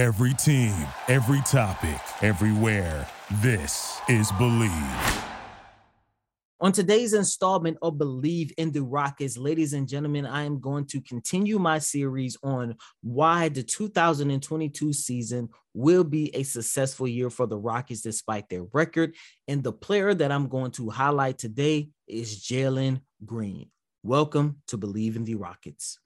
Every 0.00 0.32
team, 0.32 0.74
every 1.08 1.42
topic, 1.42 2.00
everywhere. 2.22 3.06
This 3.42 4.00
is 4.08 4.32
Bleav. 4.32 5.24
On 6.58 6.72
today's 6.72 7.12
installment 7.12 7.76
of 7.82 7.96
Bleav 7.96 8.50
in 8.56 8.72
the 8.72 8.82
Rockets, 8.82 9.36
ladies 9.36 9.74
and 9.74 9.86
gentlemen, 9.86 10.24
I 10.24 10.44
am 10.44 10.58
going 10.58 10.86
to 10.86 11.02
continue 11.02 11.58
my 11.58 11.80
series 11.80 12.38
on 12.42 12.76
why 13.02 13.50
the 13.50 13.62
2022 13.62 14.94
season 14.94 15.50
will 15.74 16.04
be 16.04 16.34
a 16.34 16.44
successful 16.44 17.06
year 17.06 17.28
for 17.28 17.46
the 17.46 17.58
Rockets 17.58 18.00
despite 18.00 18.48
their 18.48 18.64
record. 18.72 19.14
And 19.48 19.62
the 19.62 19.72
player 19.74 20.14
that 20.14 20.32
I'm 20.32 20.48
going 20.48 20.70
to 20.72 20.88
highlight 20.88 21.36
today 21.36 21.90
is 22.06 22.42
Jalen 22.42 23.02
Green. 23.26 23.68
Welcome 24.02 24.62
to 24.68 24.78
Bleav 24.78 25.16
in 25.16 25.24
the 25.24 25.34
Rockets. 25.34 25.98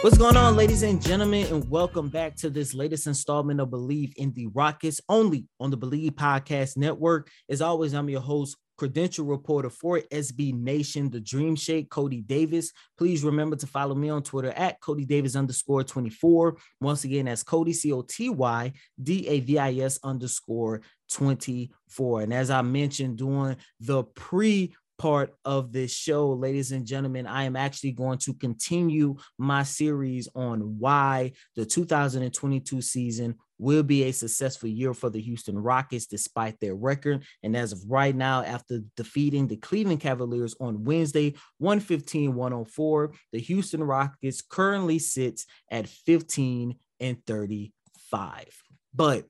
What's 0.00 0.16
going 0.16 0.36
on, 0.36 0.54
ladies 0.54 0.84
and 0.84 1.02
gentlemen, 1.02 1.52
and 1.52 1.68
welcome 1.68 2.08
back 2.08 2.36
to 2.36 2.50
this 2.50 2.72
latest 2.72 3.08
installment 3.08 3.60
of 3.60 3.70
Bleav 3.70 4.12
in 4.14 4.32
the 4.32 4.46
Rockets, 4.46 5.00
only 5.08 5.48
on 5.58 5.70
the 5.70 5.76
Bleav 5.76 6.12
Podcast 6.12 6.76
Network. 6.76 7.28
As 7.48 7.60
always, 7.60 7.94
I'm 7.94 8.08
your 8.08 8.20
host, 8.20 8.56
credential 8.76 9.24
reporter 9.26 9.70
for 9.70 9.98
SB 10.12 10.54
Nation, 10.54 11.10
the 11.10 11.18
Dream 11.18 11.56
Shake, 11.56 11.90
Coty 11.90 12.24
Davis. 12.24 12.70
Please 12.96 13.24
remember 13.24 13.56
to 13.56 13.66
follow 13.66 13.96
me 13.96 14.08
on 14.08 14.22
Twitter 14.22 14.50
at 14.50 14.80
Coty 14.80 15.04
Davis 15.04 15.34
underscore 15.34 15.82
24. 15.82 16.56
Once 16.80 17.02
again, 17.02 17.24
that's 17.24 17.42
Coty 17.42 17.74
C 17.74 17.92
O 17.92 18.02
T 18.02 18.30
Y 18.30 18.72
D 19.02 19.26
A 19.26 19.40
V 19.40 19.58
I 19.58 19.72
S 19.78 19.98
underscore 20.04 20.80
24. 21.10 22.20
And 22.20 22.32
as 22.32 22.50
I 22.50 22.62
mentioned 22.62 23.18
during 23.18 23.56
the 23.80 24.04
pre 24.04 24.76
part 24.98 25.34
of 25.44 25.72
this 25.72 25.92
show, 25.92 26.32
ladies 26.32 26.72
and 26.72 26.84
gentlemen, 26.84 27.26
I 27.26 27.44
am 27.44 27.56
actually 27.56 27.92
going 27.92 28.18
to 28.18 28.34
continue 28.34 29.16
my 29.38 29.62
series 29.62 30.28
on 30.34 30.78
why 30.78 31.32
the 31.56 31.64
2022 31.64 32.82
season 32.82 33.36
will 33.58 33.82
be 33.82 34.04
a 34.04 34.12
successful 34.12 34.68
year 34.68 34.94
for 34.94 35.10
the 35.10 35.20
Houston 35.20 35.58
Rockets 35.58 36.06
despite 36.06 36.58
their 36.60 36.74
record. 36.74 37.24
And 37.42 37.56
as 37.56 37.72
of 37.72 37.80
right 37.88 38.14
now, 38.14 38.42
after 38.42 38.80
defeating 38.96 39.48
the 39.48 39.56
Cleveland 39.56 40.00
Cavaliers 40.00 40.54
on 40.60 40.84
Wednesday, 40.84 41.34
115 41.58 42.34
104, 42.34 43.12
the 43.32 43.40
Houston 43.40 43.82
Rockets 43.82 44.42
currently 44.42 44.98
sits 44.98 45.46
at 45.70 45.88
15 45.88 46.76
and 47.00 47.26
35. 47.26 48.46
But 48.94 49.24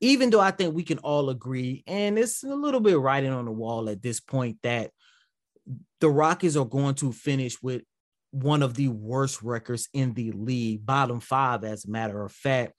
even 0.00 0.30
though 0.30 0.40
I 0.40 0.50
think 0.50 0.74
we 0.74 0.82
can 0.82 0.98
all 0.98 1.30
agree, 1.30 1.84
and 1.86 2.18
it's 2.18 2.42
a 2.42 2.54
little 2.54 2.80
bit 2.80 2.98
writing 2.98 3.32
on 3.32 3.44
the 3.44 3.52
wall 3.52 3.88
at 3.88 4.02
this 4.02 4.20
point, 4.20 4.58
that 4.62 4.90
the 6.00 6.10
Rockets 6.10 6.56
are 6.56 6.64
going 6.64 6.94
to 6.96 7.12
finish 7.12 7.62
with 7.62 7.82
one 8.30 8.62
of 8.62 8.74
the 8.74 8.88
worst 8.88 9.42
records 9.42 9.88
in 9.92 10.14
the 10.14 10.32
league, 10.32 10.86
bottom 10.86 11.20
five, 11.20 11.64
as 11.64 11.84
a 11.84 11.90
matter 11.90 12.24
of 12.24 12.32
fact. 12.32 12.72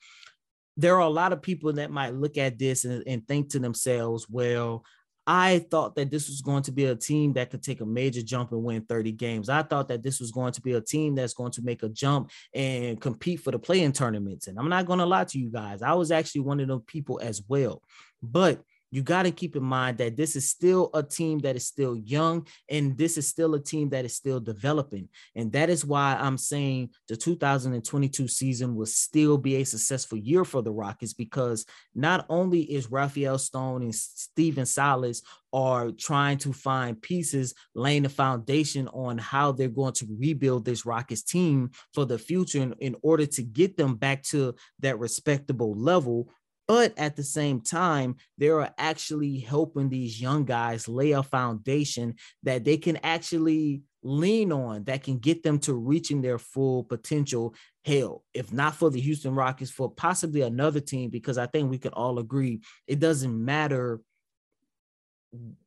There 0.77 0.95
are 0.95 1.01
a 1.01 1.09
lot 1.09 1.33
of 1.33 1.41
people 1.41 1.73
that 1.73 1.91
might 1.91 2.15
look 2.15 2.37
at 2.37 2.57
this 2.57 2.85
and, 2.85 3.03
and 3.05 3.27
think 3.27 3.49
to 3.49 3.59
themselves, 3.59 4.27
well, 4.29 4.83
I 5.27 5.59
thought 5.59 5.95
that 5.95 6.09
this 6.09 6.27
was 6.27 6.41
going 6.41 6.63
to 6.63 6.71
be 6.71 6.85
a 6.85 6.95
team 6.95 7.33
that 7.33 7.51
could 7.51 7.61
take 7.61 7.81
a 7.81 7.85
major 7.85 8.21
jump 8.21 8.51
and 8.51 8.63
win 8.63 8.81
30 8.81 9.11
games. 9.11 9.49
I 9.49 9.61
thought 9.61 9.87
that 9.89 10.01
this 10.01 10.19
was 10.19 10.31
going 10.31 10.53
to 10.53 10.61
be 10.61 10.73
a 10.73 10.81
team 10.81 11.13
that's 11.13 11.33
going 11.33 11.51
to 11.53 11.61
make 11.61 11.83
a 11.83 11.89
jump 11.89 12.31
and 12.53 12.99
compete 12.99 13.39
for 13.39 13.51
the 13.51 13.59
play-in 13.59 13.91
tournaments. 13.91 14.47
And 14.47 14.57
I'm 14.57 14.69
not 14.69 14.87
going 14.87 14.99
to 14.99 15.05
lie 15.05 15.25
to 15.25 15.39
you 15.39 15.51
guys, 15.51 15.81
I 15.81 15.93
was 15.93 16.11
actually 16.11 16.41
one 16.41 16.59
of 16.59 16.67
those 16.67 16.83
people 16.87 17.19
as 17.21 17.41
well. 17.47 17.83
But 18.23 18.61
you 18.91 19.01
got 19.01 19.23
to 19.23 19.31
keep 19.31 19.55
in 19.55 19.63
mind 19.63 19.97
that 19.97 20.17
this 20.17 20.35
is 20.35 20.49
still 20.49 20.89
a 20.93 21.01
team 21.01 21.39
that 21.39 21.55
is 21.55 21.65
still 21.65 21.95
young 21.95 22.45
and 22.69 22.97
this 22.97 23.17
is 23.17 23.27
still 23.27 23.55
a 23.55 23.59
team 23.59 23.89
that 23.89 24.03
is 24.03 24.15
still 24.15 24.39
developing. 24.39 25.07
And 25.33 25.51
that 25.53 25.69
is 25.69 25.85
why 25.85 26.17
I'm 26.19 26.37
saying 26.37 26.89
the 27.07 27.15
2022 27.15 28.27
season 28.27 28.75
will 28.75 28.85
still 28.85 29.37
be 29.37 29.55
a 29.55 29.63
successful 29.63 30.17
year 30.17 30.43
for 30.43 30.61
the 30.61 30.71
Rockets 30.71 31.13
because 31.13 31.65
not 31.95 32.25
only 32.29 32.61
is 32.61 32.91
Rafael 32.91 33.37
Stone 33.37 33.83
and 33.83 33.95
Stephen 33.95 34.65
Silas 34.65 35.23
are 35.53 35.91
trying 35.91 36.37
to 36.39 36.53
find 36.53 37.01
pieces, 37.01 37.53
laying 37.75 38.03
the 38.03 38.09
foundation 38.09 38.87
on 38.89 39.17
how 39.17 39.51
they're 39.51 39.67
going 39.67 39.93
to 39.93 40.07
rebuild 40.17 40.65
this 40.65 40.85
Rockets 40.85 41.23
team 41.23 41.71
for 41.93 42.05
the 42.05 42.17
future 42.17 42.61
in, 42.61 42.73
in 42.79 42.95
order 43.01 43.25
to 43.25 43.43
get 43.43 43.77
them 43.77 43.95
back 43.95 44.23
to 44.23 44.55
that 44.79 44.99
respectable 44.99 45.73
level 45.75 46.29
but 46.67 46.97
at 46.97 47.15
the 47.15 47.23
same 47.23 47.61
time, 47.61 48.15
they 48.37 48.49
are 48.49 48.73
actually 48.77 49.39
helping 49.39 49.89
these 49.89 50.21
young 50.21 50.45
guys 50.45 50.87
lay 50.87 51.11
a 51.11 51.23
foundation 51.23 52.15
that 52.43 52.63
they 52.63 52.77
can 52.77 52.97
actually 52.97 53.81
lean 54.03 54.51
on 54.51 54.83
that 54.85 55.03
can 55.03 55.17
get 55.17 55.43
them 55.43 55.59
to 55.59 55.73
reaching 55.73 56.21
their 56.21 56.37
full 56.37 56.83
potential. 56.83 57.53
Hell, 57.83 58.23
if 58.33 58.51
not 58.53 58.75
for 58.75 58.89
the 58.89 59.01
Houston 59.01 59.35
Rockets, 59.35 59.71
for 59.71 59.91
possibly 59.91 60.41
another 60.41 60.79
team, 60.79 61.09
because 61.09 61.37
I 61.37 61.47
think 61.47 61.69
we 61.69 61.77
can 61.77 61.93
all 61.93 62.19
agree 62.19 62.61
it 62.87 62.99
doesn't 62.99 63.45
matter 63.45 64.01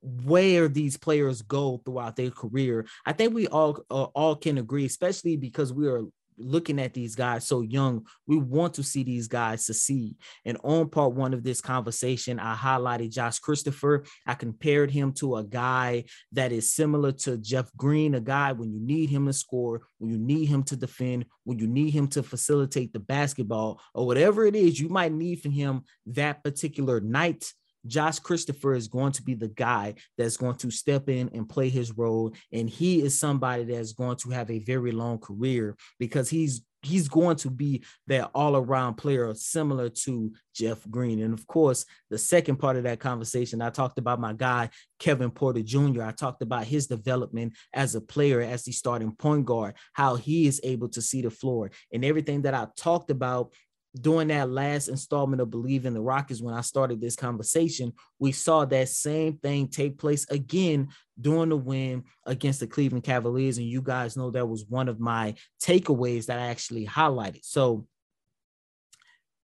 where 0.02 0.68
these 0.68 0.96
players 0.96 1.42
go 1.42 1.80
throughout 1.84 2.16
their 2.16 2.30
career. 2.30 2.86
I 3.06 3.12
think 3.12 3.34
we 3.34 3.46
all 3.48 3.78
uh, 3.90 4.04
all 4.14 4.36
can 4.36 4.58
agree, 4.58 4.84
especially 4.84 5.36
because 5.36 5.72
we 5.72 5.88
are 5.88 6.02
looking 6.36 6.80
at 6.80 6.94
these 6.94 7.14
guys 7.14 7.46
so 7.46 7.60
young, 7.60 8.06
we 8.26 8.36
want 8.36 8.74
to 8.74 8.82
see 8.82 9.02
these 9.02 9.28
guys 9.28 9.64
succeed. 9.64 10.16
And 10.44 10.58
on 10.64 10.88
part 10.88 11.12
one 11.14 11.34
of 11.34 11.42
this 11.42 11.60
conversation, 11.60 12.38
I 12.38 12.54
highlighted 12.54 13.12
Josh 13.12 13.38
Christopher. 13.38 14.04
I 14.26 14.34
compared 14.34 14.90
him 14.90 15.12
to 15.14 15.36
a 15.36 15.44
guy 15.44 16.04
that 16.32 16.52
is 16.52 16.74
similar 16.74 17.12
to 17.12 17.38
Jeff 17.38 17.70
Green, 17.76 18.14
a 18.14 18.20
guy 18.20 18.52
when 18.52 18.72
you 18.72 18.80
need 18.80 19.10
him 19.10 19.26
to 19.26 19.32
score, 19.32 19.82
when 19.98 20.10
you 20.10 20.18
need 20.18 20.46
him 20.46 20.62
to 20.64 20.76
defend, 20.76 21.26
when 21.44 21.58
you 21.58 21.66
need 21.66 21.90
him 21.90 22.08
to 22.08 22.22
facilitate 22.22 22.92
the 22.92 23.00
basketball, 23.00 23.80
or 23.94 24.06
whatever 24.06 24.46
it 24.46 24.56
is 24.56 24.80
you 24.80 24.88
might 24.88 25.12
need 25.12 25.40
from 25.40 25.52
him 25.52 25.82
that 26.06 26.42
particular 26.42 27.00
night 27.00 27.52
Josh 27.86 28.18
Christopher 28.18 28.74
is 28.74 28.88
going 28.88 29.12
to 29.12 29.22
be 29.22 29.34
the 29.34 29.48
guy 29.48 29.94
that's 30.16 30.36
going 30.36 30.56
to 30.56 30.70
step 30.70 31.08
in 31.08 31.30
and 31.34 31.48
play 31.48 31.68
his 31.68 31.96
role. 31.96 32.34
And 32.52 32.68
he 32.68 33.02
is 33.02 33.18
somebody 33.18 33.64
that's 33.64 33.92
going 33.92 34.16
to 34.18 34.30
have 34.30 34.50
a 34.50 34.60
very 34.60 34.92
long 34.92 35.18
career 35.18 35.76
because 35.98 36.30
he's 36.30 36.62
he's 36.84 37.08
going 37.08 37.36
to 37.36 37.50
be 37.50 37.82
that 38.06 38.30
all-around 38.34 38.94
player 38.94 39.32
similar 39.34 39.88
to 39.88 40.32
Jeff 40.54 40.88
Green. 40.90 41.22
And 41.22 41.32
of 41.32 41.46
course, 41.46 41.84
the 42.10 42.18
second 42.18 42.56
part 42.56 42.76
of 42.76 42.84
that 42.84 43.00
conversation, 43.00 43.62
I 43.62 43.70
talked 43.70 43.98
about 43.98 44.20
my 44.20 44.32
guy 44.32 44.70
Kevin 44.98 45.30
Porter 45.30 45.62
Jr. 45.62 46.02
I 46.02 46.12
talked 46.12 46.42
about 46.42 46.64
his 46.64 46.86
development 46.86 47.54
as 47.72 47.94
a 47.94 48.00
player, 48.00 48.40
as 48.40 48.64
the 48.64 48.72
starting 48.72 49.14
point 49.16 49.46
guard, 49.46 49.74
how 49.92 50.16
he 50.16 50.46
is 50.46 50.60
able 50.62 50.88
to 50.90 51.02
see 51.02 51.22
the 51.22 51.30
floor, 51.30 51.70
and 51.92 52.04
everything 52.04 52.42
that 52.42 52.54
I 52.54 52.68
talked 52.76 53.10
about 53.10 53.52
during 53.98 54.28
that 54.28 54.50
last 54.50 54.88
installment 54.88 55.40
of 55.40 55.48
Bleav 55.48 55.84
in 55.84 55.94
the 55.94 56.00
Rockets, 56.00 56.42
when 56.42 56.54
I 56.54 56.62
started 56.62 57.00
this 57.00 57.14
conversation, 57.14 57.92
we 58.18 58.32
saw 58.32 58.64
that 58.64 58.88
same 58.88 59.38
thing 59.38 59.68
take 59.68 59.98
place 59.98 60.28
again 60.30 60.88
during 61.20 61.50
the 61.50 61.56
win 61.56 62.04
against 62.26 62.60
the 62.60 62.66
Cleveland 62.66 63.04
Cavaliers. 63.04 63.58
And 63.58 63.68
you 63.68 63.80
guys 63.80 64.16
know 64.16 64.30
that 64.32 64.48
was 64.48 64.66
one 64.68 64.88
of 64.88 64.98
my 64.98 65.34
takeaways 65.62 66.26
that 66.26 66.40
I 66.40 66.46
actually 66.46 66.86
highlighted. 66.86 67.44
So, 67.44 67.86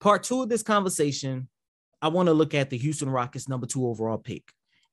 part 0.00 0.22
two 0.22 0.42
of 0.42 0.48
this 0.48 0.62
conversation, 0.62 1.48
I 2.00 2.08
want 2.08 2.28
to 2.28 2.34
look 2.34 2.54
at 2.54 2.70
the 2.70 2.78
Houston 2.78 3.10
Rockets 3.10 3.48
number 3.48 3.66
two 3.66 3.86
overall 3.86 4.18
pick. 4.18 4.44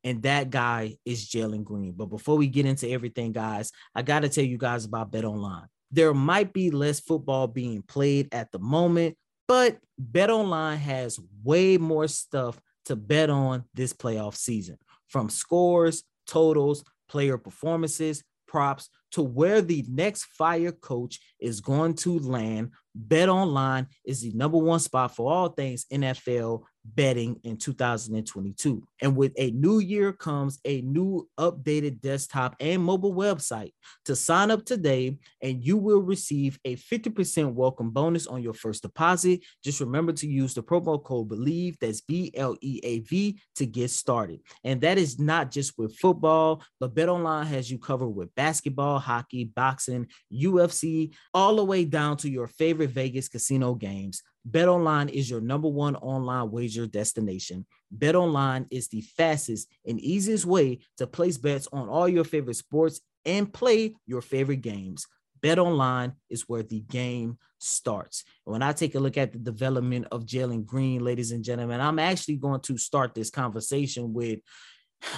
And 0.03 0.23
that 0.23 0.49
guy 0.49 0.97
is 1.05 1.29
Jalen 1.29 1.63
Green. 1.63 1.93
But 1.93 2.07
before 2.07 2.37
we 2.37 2.47
get 2.47 2.65
into 2.65 2.89
everything, 2.89 3.31
guys, 3.31 3.71
I 3.95 4.01
got 4.01 4.21
to 4.21 4.29
tell 4.29 4.43
you 4.43 4.57
guys 4.57 4.83
about 4.83 5.11
BetOnline. 5.11 5.67
There 5.91 6.13
might 6.13 6.53
be 6.53 6.71
less 6.71 6.99
football 6.99 7.47
being 7.47 7.83
played 7.83 8.33
at 8.33 8.51
the 8.51 8.59
moment, 8.59 9.15
but 9.47 9.77
BetOnline 10.01 10.77
has 10.77 11.19
way 11.43 11.77
more 11.77 12.07
stuff 12.07 12.59
to 12.85 12.95
bet 12.95 13.29
on 13.29 13.63
this 13.73 13.93
playoff 13.93 14.35
season. 14.35 14.77
From 15.07 15.29
scores, 15.29 16.03
totals, 16.27 16.83
player 17.07 17.37
performances, 17.37 18.23
props 18.47 18.89
to 19.11 19.21
where 19.21 19.61
the 19.61 19.85
next 19.87 20.25
fire 20.25 20.71
coach 20.71 21.19
is 21.39 21.61
going 21.61 21.93
to 21.93 22.19
land, 22.19 22.71
BetOnline 23.07 23.87
is 24.05 24.21
the 24.21 24.31
number 24.33 24.57
one 24.57 24.79
spot 24.79 25.15
for 25.15 25.31
all 25.31 25.49
things 25.49 25.85
NFL 25.91 26.63
betting 26.85 27.39
in 27.43 27.57
2022. 27.57 28.83
And 29.01 29.15
with 29.15 29.33
a 29.37 29.51
new 29.51 29.79
year 29.79 30.13
comes 30.13 30.59
a 30.65 30.81
new 30.81 31.27
updated 31.39 32.01
desktop 32.01 32.55
and 32.59 32.83
mobile 32.83 33.13
website. 33.13 33.71
To 34.05 34.15
sign 34.15 34.51
up 34.51 34.65
today, 34.65 35.17
and 35.41 35.63
you 35.63 35.77
will 35.77 36.01
receive 36.01 36.59
a 36.65 36.75
50% 36.75 37.53
welcome 37.53 37.91
bonus 37.91 38.27
on 38.27 38.41
your 38.41 38.53
first 38.53 38.81
deposit. 38.81 39.41
Just 39.63 39.79
remember 39.79 40.11
to 40.13 40.27
use 40.27 40.53
the 40.53 40.63
promo 40.63 41.01
code 41.01 41.29
BLEAV, 41.29 41.77
that's 41.79 42.01
B 42.01 42.31
L 42.35 42.57
E 42.61 42.79
A 42.83 42.99
V, 42.99 43.39
to 43.55 43.65
get 43.65 43.89
started. 43.89 44.41
And 44.63 44.81
that 44.81 44.97
is 44.97 45.19
not 45.19 45.51
just 45.51 45.77
with 45.77 45.97
football, 45.97 46.63
but 46.79 46.95
BetOnline 46.95 47.47
has 47.47 47.69
you 47.71 47.77
covered 47.77 48.09
with 48.09 48.33
basketball, 48.35 48.99
hockey, 48.99 49.45
boxing, 49.45 50.07
UFC, 50.31 51.13
all 51.33 51.55
the 51.55 51.65
way 51.65 51.85
down 51.85 52.17
to 52.17 52.29
your 52.29 52.47
favorite 52.47 52.89
Vegas 52.89 53.29
casino 53.29 53.75
games. 53.75 54.21
BetOnline 54.49 55.09
is 55.09 55.29
your 55.29 55.41
number 55.41 55.69
one 55.69 55.95
online 55.95 56.51
wager 56.51 56.85
destination. 56.85 57.65
BetOnline 57.97 58.67
is 58.71 58.89
the 58.89 59.01
fastest 59.01 59.69
and 59.85 59.99
easiest 59.99 60.45
way 60.45 60.79
to 60.97 61.07
place 61.07 61.37
bets 61.37 61.67
on 61.71 61.87
all 61.87 62.09
your 62.09 62.25
favorite 62.25 62.55
sports 62.55 63.01
and 63.25 63.53
play 63.53 63.95
your 64.05 64.21
favorite 64.21 64.61
games. 64.61 65.07
BetOnline 65.41 66.13
is 66.29 66.47
where 66.47 66.63
the 66.63 66.81
game 66.81 67.37
starts. 67.59 68.23
When 68.45 68.61
I 68.61 68.73
take 68.73 68.95
a 68.95 68.99
look 68.99 69.17
at 69.17 69.33
the 69.33 69.39
development 69.39 70.07
of 70.11 70.25
Jalen 70.25 70.65
Green, 70.65 71.03
ladies 71.03 71.31
and 71.31 71.43
gentlemen, 71.43 71.81
I'm 71.81 71.99
actually 71.99 72.37
going 72.37 72.61
to 72.61 72.77
start 72.77 73.13
this 73.13 73.29
conversation 73.29 74.13
with 74.13 74.39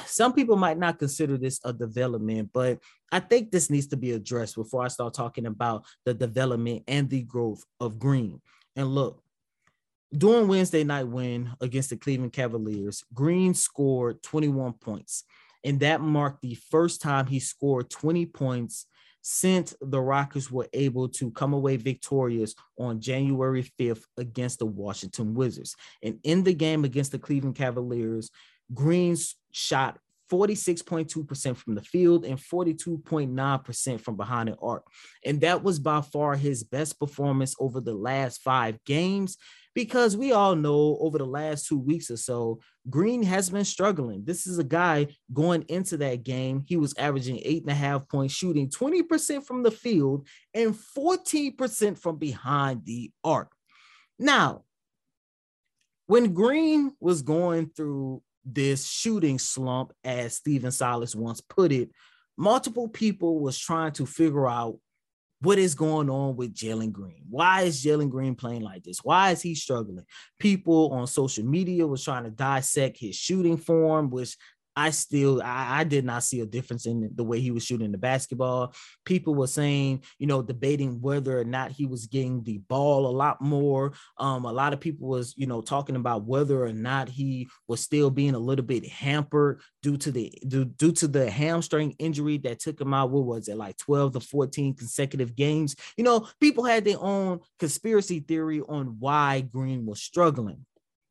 some 0.08 0.34
people 0.34 0.56
might 0.56 0.80
not 0.80 0.98
consider 0.98 1.38
this 1.38 1.60
a 1.64 1.72
development, 1.72 2.50
but 2.54 2.80
I 3.12 3.20
think 3.20 3.52
this 3.52 3.70
needs 3.70 3.88
to 3.88 3.98
be 3.98 4.12
addressed 4.12 4.56
before 4.56 4.84
I 4.84 4.88
start 4.88 5.14
talking 5.14 5.46
about 5.46 5.86
the 6.06 6.14
development 6.14 6.84
and 6.88 7.08
the 7.08 7.22
growth 7.22 7.64
of 7.80 8.00
Green. 8.00 8.42
And 8.76 8.88
look, 8.94 9.22
during 10.16 10.48
Wednesday 10.48 10.84
night 10.84 11.08
win 11.08 11.52
against 11.62 11.90
the 11.90 11.98
Cleveland 11.98 12.34
Cavaliers, 12.34 13.04
Green 13.14 13.54
scored 13.54 14.22
21 14.24 14.74
points. 14.74 15.24
And 15.64 15.80
that 15.80 16.02
marked 16.02 16.42
the 16.42 16.56
first 16.70 17.02
time 17.02 17.26
he 17.26 17.40
scored 17.40 17.90
20 17.90 18.26
points 18.28 18.86
since 19.22 19.76
the 19.82 20.00
Rockets 20.00 20.52
were 20.52 20.68
able 20.72 21.10
to 21.10 21.32
come 21.32 21.54
away 21.54 21.78
victorious 21.78 22.54
on 22.78 23.02
January 23.02 23.64
5th 23.80 24.04
against 24.18 24.60
the 24.60 24.68
Washington 24.68 25.34
Wizards. 25.34 25.76
And 26.04 26.20
in 26.24 26.44
the 26.44 26.54
game 26.54 26.86
against 26.86 27.12
the 27.12 27.18
Cleveland 27.18 27.56
Cavaliers, 27.56 28.30
Green's 28.72 29.36
shot 29.52 29.98
46.2% 30.32 31.56
from 31.56 31.76
the 31.76 31.82
field 31.82 32.26
and 32.26 32.40
42.9% 32.40 34.02
from 34.02 34.18
behind 34.18 34.50
the 34.50 34.56
arc. 34.58 34.86
And 35.24 35.42
that 35.42 35.64
was 35.64 35.80
by 35.80 36.02
far 36.02 36.36
his 36.36 36.64
best 36.64 37.00
performance 37.00 37.56
over 37.60 37.80
the 37.80 37.94
last 37.94 38.42
five 38.42 38.84
games 38.86 39.38
because 39.76 40.16
we 40.16 40.32
all 40.32 40.56
know 40.56 40.98
over 41.02 41.18
the 41.18 41.26
last 41.26 41.68
two 41.68 41.78
weeks 41.78 42.10
or 42.10 42.18
so, 42.18 42.60
Green 42.90 43.22
has 43.24 43.50
been 43.50 43.66
struggling. 43.66 44.24
This 44.24 44.48
is 44.48 44.58
a 44.58 44.64
guy 44.64 45.08
going 45.34 45.64
into 45.68 45.98
that 45.98 46.24
game. 46.24 46.64
He 46.66 46.78
was 46.78 46.98
averaging 46.98 47.42
eight 47.44 47.64
and 47.64 47.72
a 47.72 47.76
half 47.76 48.08
points, 48.08 48.34
shooting 48.34 48.70
20% 48.70 49.46
from 49.46 49.64
the 49.64 49.72
field 49.72 50.28
and 50.54 50.74
14% 50.98 51.98
from 51.98 52.18
behind 52.18 52.86
the 52.86 53.12
arc. 53.24 53.52
Now, 54.18 54.64
when 56.08 56.34
Green 56.34 56.94
was 57.02 57.22
going 57.22 57.70
through 57.76 58.22
this 58.46 58.88
shooting 58.88 59.40
slump, 59.40 59.92
as 60.04 60.36
Stephen 60.36 60.72
Silas 60.72 61.16
once 61.16 61.42
put 61.42 61.72
it, 61.72 61.90
multiple 62.38 62.88
people 62.88 63.40
was 63.40 63.58
trying 63.58 63.92
to 63.94 64.06
figure 64.06 64.48
out 64.48 64.78
what 65.42 65.58
is 65.58 65.76
going 65.76 66.10
on 66.10 66.36
with 66.36 66.56
Jalen 66.56 66.92
Green. 66.92 67.24
Why 67.30 67.64
is 67.64 67.84
Jalen 67.84 68.10
Green 68.10 68.36
playing 68.36 68.62
like 68.62 68.84
this? 68.84 69.00
Why 69.04 69.32
is 69.32 69.42
he 69.42 69.54
struggling? 69.54 70.06
People 70.40 70.92
on 70.94 71.08
social 71.08 71.46
media 71.46 71.86
was 71.86 72.04
trying 72.04 72.24
to 72.24 72.30
dissect 72.30 72.98
his 72.98 73.16
shooting 73.16 73.58
form, 73.58 74.10
which 74.10 74.38
I 74.76 74.90
still 74.90 75.42
I, 75.42 75.80
I, 75.80 75.84
did 75.84 76.04
not 76.04 76.24
see 76.24 76.42
a 76.42 76.46
difference 76.46 76.86
in 76.86 77.10
the 77.16 77.24
way 77.24 77.40
he 77.40 77.52
was 77.52 77.64
shooting 77.64 77.92
the 77.92 77.98
basketball. 77.98 78.74
People 79.06 79.34
were 79.34 79.48
saying, 79.48 80.04
you 80.20 80.28
know, 80.28 80.42
debating 80.42 81.02
whether 81.02 81.40
or 81.40 81.46
not 81.46 81.72
he 81.72 81.86
was 81.86 82.08
getting 82.08 82.44
the 82.44 82.58
ball 82.58 83.08
a 83.08 83.16
lot 83.16 83.42
more. 83.42 83.94
Um, 84.18 84.46
a 84.46 84.52
lot 84.52 84.74
of 84.74 84.80
people 84.80 85.08
was, 85.08 85.34
you 85.38 85.48
know, 85.48 85.62
talking 85.62 85.96
about 85.96 86.26
whether 86.26 86.64
or 86.64 86.74
not 86.74 87.08
he 87.08 87.48
was 87.68 87.80
still 87.80 88.10
being 88.10 88.36
a 88.36 88.40
little 88.40 88.66
bit 88.66 88.86
hampered 88.86 89.62
due 89.82 89.98
to 89.98 90.12
the 90.12 90.34
due, 90.48 90.66
due 90.66 90.92
to 90.94 91.08
the 91.08 91.30
hamstring 91.30 91.96
injury 91.98 92.38
that 92.40 92.60
took 92.60 92.80
him 92.80 92.94
out. 92.94 93.12
What 93.12 93.26
was 93.26 93.48
it 93.48 93.58
like 93.58 93.78
12 93.78 94.14
to 94.14 94.20
14 94.20 94.76
consecutive 94.76 95.36
games? 95.36 95.76
You 95.96 96.04
know, 96.04 96.28
people 96.42 96.66
had 96.66 96.84
their 96.84 97.00
own 97.00 97.40
conspiracy 97.60 98.20
theory 98.20 98.62
on 98.62 98.98
why 99.00 99.42
Green 99.42 99.86
was 99.86 100.02
struggling. 100.02 100.66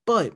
But 0.06 0.34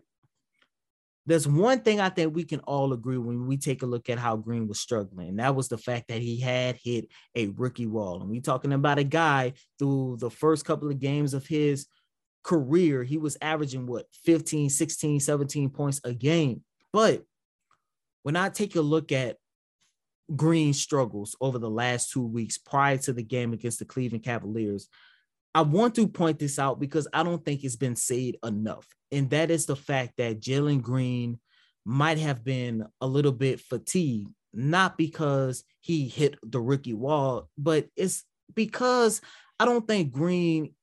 there's 1.29 1.47
one 1.47 1.81
thing 1.81 2.01
I 2.01 2.09
think 2.09 2.35
we 2.35 2.45
can 2.45 2.61
all 2.61 2.95
agree 2.95 3.19
when 3.19 3.47
we 3.47 3.59
take 3.59 3.83
a 3.83 3.87
look 3.87 4.09
at 4.09 4.19
how 4.19 4.37
Green 4.37 4.67
was 4.67 4.81
struggling. 4.81 5.29
And 5.29 5.39
that 5.41 5.55
was 5.55 5.69
the 5.69 5.77
fact 5.77 6.09
that 6.09 6.23
he 6.23 6.41
had 6.41 6.77
hit 6.83 7.07
a 7.35 7.49
rookie 7.49 7.87
wall. 7.87 8.23
And 8.23 8.31
we're 8.31 8.41
talking 8.41 8.73
about 8.73 8.99
a 8.99 9.05
guy 9.05 9.53
through 9.79 10.17
the 10.21 10.31
first 10.31 10.65
couple 10.65 10.89
of 10.89 10.99
games 10.99 11.35
of 11.35 11.47
his 11.47 11.87
career, 12.43 13.05
he 13.05 13.19
was 13.19 13.37
averaging 13.43 13.85
what 13.85 14.07
15, 14.25 14.71
16, 14.71 15.21
17 15.21 15.69
points 15.69 16.01
a 16.03 16.15
game. 16.15 16.63
But 16.95 17.25
when 18.23 18.35
I 18.35 18.49
take 18.49 18.75
a 18.75 18.81
look 18.81 19.13
at 19.13 19.37
Green 20.35 20.73
struggles 20.73 21.37
over 21.43 21.59
the 21.59 21.69
last 21.69 22.11
two 22.11 22.27
weeks 22.27 22.57
prior 22.57 22.97
to 22.99 23.13
the 23.13 23.23
game 23.23 23.53
against 23.53 23.81
the 23.81 23.85
Cleveland 23.85 24.25
Cavaliers, 24.25 24.89
I 25.59 25.63
want 25.63 25.97
to 25.97 26.07
point 26.07 26.39
this 26.39 26.57
out 26.57 26.79
because 26.79 27.09
I 27.13 27.25
don't 27.25 27.45
think 27.45 27.65
it's 27.65 27.75
been 27.75 27.97
said 27.97 28.37
enough. 28.45 28.87
And 29.11 29.29
that 29.31 29.51
is 29.51 29.67
the 29.67 29.75
fact 29.75 30.13
that 30.19 30.39
Jalen 30.41 30.83
Green 30.83 31.41
might 31.85 32.19
have 32.19 32.45
been 32.45 32.87
a 33.01 33.09
little 33.09 33.33
bit 33.33 33.59
fatigued, 33.59 34.31
not 34.55 34.97
because 34.97 35.65
he 35.81 36.07
hit 36.07 36.39
the 36.45 36.61
rookie 36.61 36.95
wall, 36.95 37.49
but 37.59 37.89
it's 37.97 38.23
because 38.55 39.21
I 39.59 39.65
don't 39.65 39.85
think 39.85 40.13
Green 40.13 40.75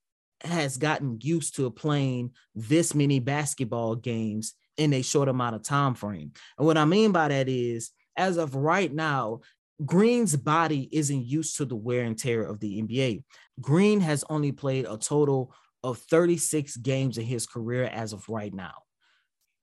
has 0.42 0.78
gotten 0.78 1.20
used 1.22 1.56
to 1.56 1.72
playing 1.72 2.32
this 2.54 2.94
many 2.94 3.22
basketball 3.22 3.96
games 3.96 4.56
in 4.76 4.92
a 4.92 5.04
short 5.04 5.30
amount 5.30 5.56
of 5.56 5.64
time 5.64 5.94
frame. 5.96 6.34
And 6.58 6.68
what 6.68 6.78
I 6.78 6.84
mean 6.84 7.14
by 7.14 7.30
that 7.30 7.48
is, 7.48 7.92
as 8.18 8.36
of 8.36 8.56
right 8.56 8.94
now, 8.94 9.40
Green's 9.84 10.36
body 10.36 10.88
isn't 10.92 11.26
used 11.26 11.58
to 11.58 11.66
the 11.66 11.76
wear 11.76 12.04
and 12.04 12.18
tear 12.18 12.44
of 12.44 12.60
the 12.60 12.82
NBA. 12.82 13.24
Green 13.60 14.00
has 14.00 14.24
only 14.30 14.52
played 14.52 14.86
a 14.86 14.98
total 14.98 15.54
of 15.84 15.98
36 15.98 16.78
games 16.78 17.18
in 17.18 17.26
his 17.26 17.46
career 17.46 17.84
as 17.84 18.14
of 18.14 18.28
right 18.30 18.54
now. 18.54 18.74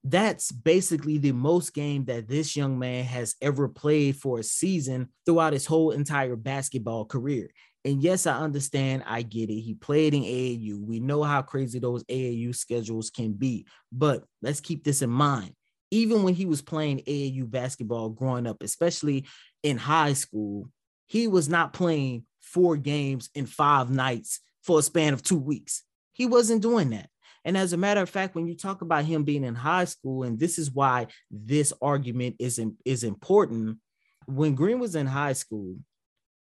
That's 0.04 0.50
basically 0.50 1.18
the 1.18 1.32
most 1.32 1.74
game 1.74 2.04
that 2.06 2.28
this 2.28 2.56
young 2.56 2.78
man 2.78 3.04
has 3.04 3.36
ever 3.40 3.68
played 3.68 4.16
for 4.16 4.40
a 4.40 4.42
season 4.42 5.08
throughout 5.24 5.52
his 5.52 5.64
whole 5.64 5.92
entire 5.92 6.36
basketball 6.36 7.04
career. 7.04 7.48
And 7.84 8.02
yes, 8.02 8.26
I 8.26 8.38
understand. 8.38 9.04
I 9.06 9.22
get 9.22 9.50
it. 9.50 9.60
He 9.60 9.74
played 9.74 10.14
in 10.14 10.22
AAU. 10.22 10.80
We 10.80 11.00
know 11.00 11.22
how 11.22 11.42
crazy 11.42 11.78
those 11.78 12.04
AAU 12.04 12.54
schedules 12.54 13.10
can 13.10 13.32
be. 13.32 13.66
But 13.90 14.24
let's 14.40 14.60
keep 14.60 14.84
this 14.84 15.02
in 15.02 15.10
mind. 15.10 15.54
Even 15.92 16.22
when 16.22 16.32
he 16.32 16.46
was 16.46 16.62
playing 16.62 17.02
AAU 17.06 17.50
basketball 17.50 18.08
growing 18.08 18.46
up, 18.46 18.62
especially 18.62 19.26
in 19.62 19.76
high 19.76 20.14
school, 20.14 20.70
he 21.06 21.28
was 21.28 21.50
not 21.50 21.74
playing 21.74 22.24
four 22.40 22.78
games 22.78 23.28
in 23.34 23.44
five 23.44 23.90
nights 23.90 24.40
for 24.62 24.78
a 24.78 24.82
span 24.82 25.12
of 25.12 25.22
two 25.22 25.36
weeks. 25.36 25.82
He 26.14 26.24
wasn't 26.24 26.62
doing 26.62 26.90
that. 26.90 27.10
And 27.44 27.58
as 27.58 27.74
a 27.74 27.76
matter 27.76 28.00
of 28.00 28.08
fact, 28.08 28.34
when 28.34 28.46
you 28.46 28.56
talk 28.56 28.80
about 28.80 29.04
him 29.04 29.22
being 29.22 29.44
in 29.44 29.54
high 29.54 29.84
school, 29.84 30.22
and 30.22 30.38
this 30.38 30.58
is 30.58 30.70
why 30.70 31.08
this 31.30 31.74
argument 31.82 32.36
is, 32.38 32.58
is 32.86 33.04
important, 33.04 33.76
when 34.24 34.54
Green 34.54 34.78
was 34.78 34.94
in 34.94 35.06
high 35.06 35.34
school, 35.34 35.76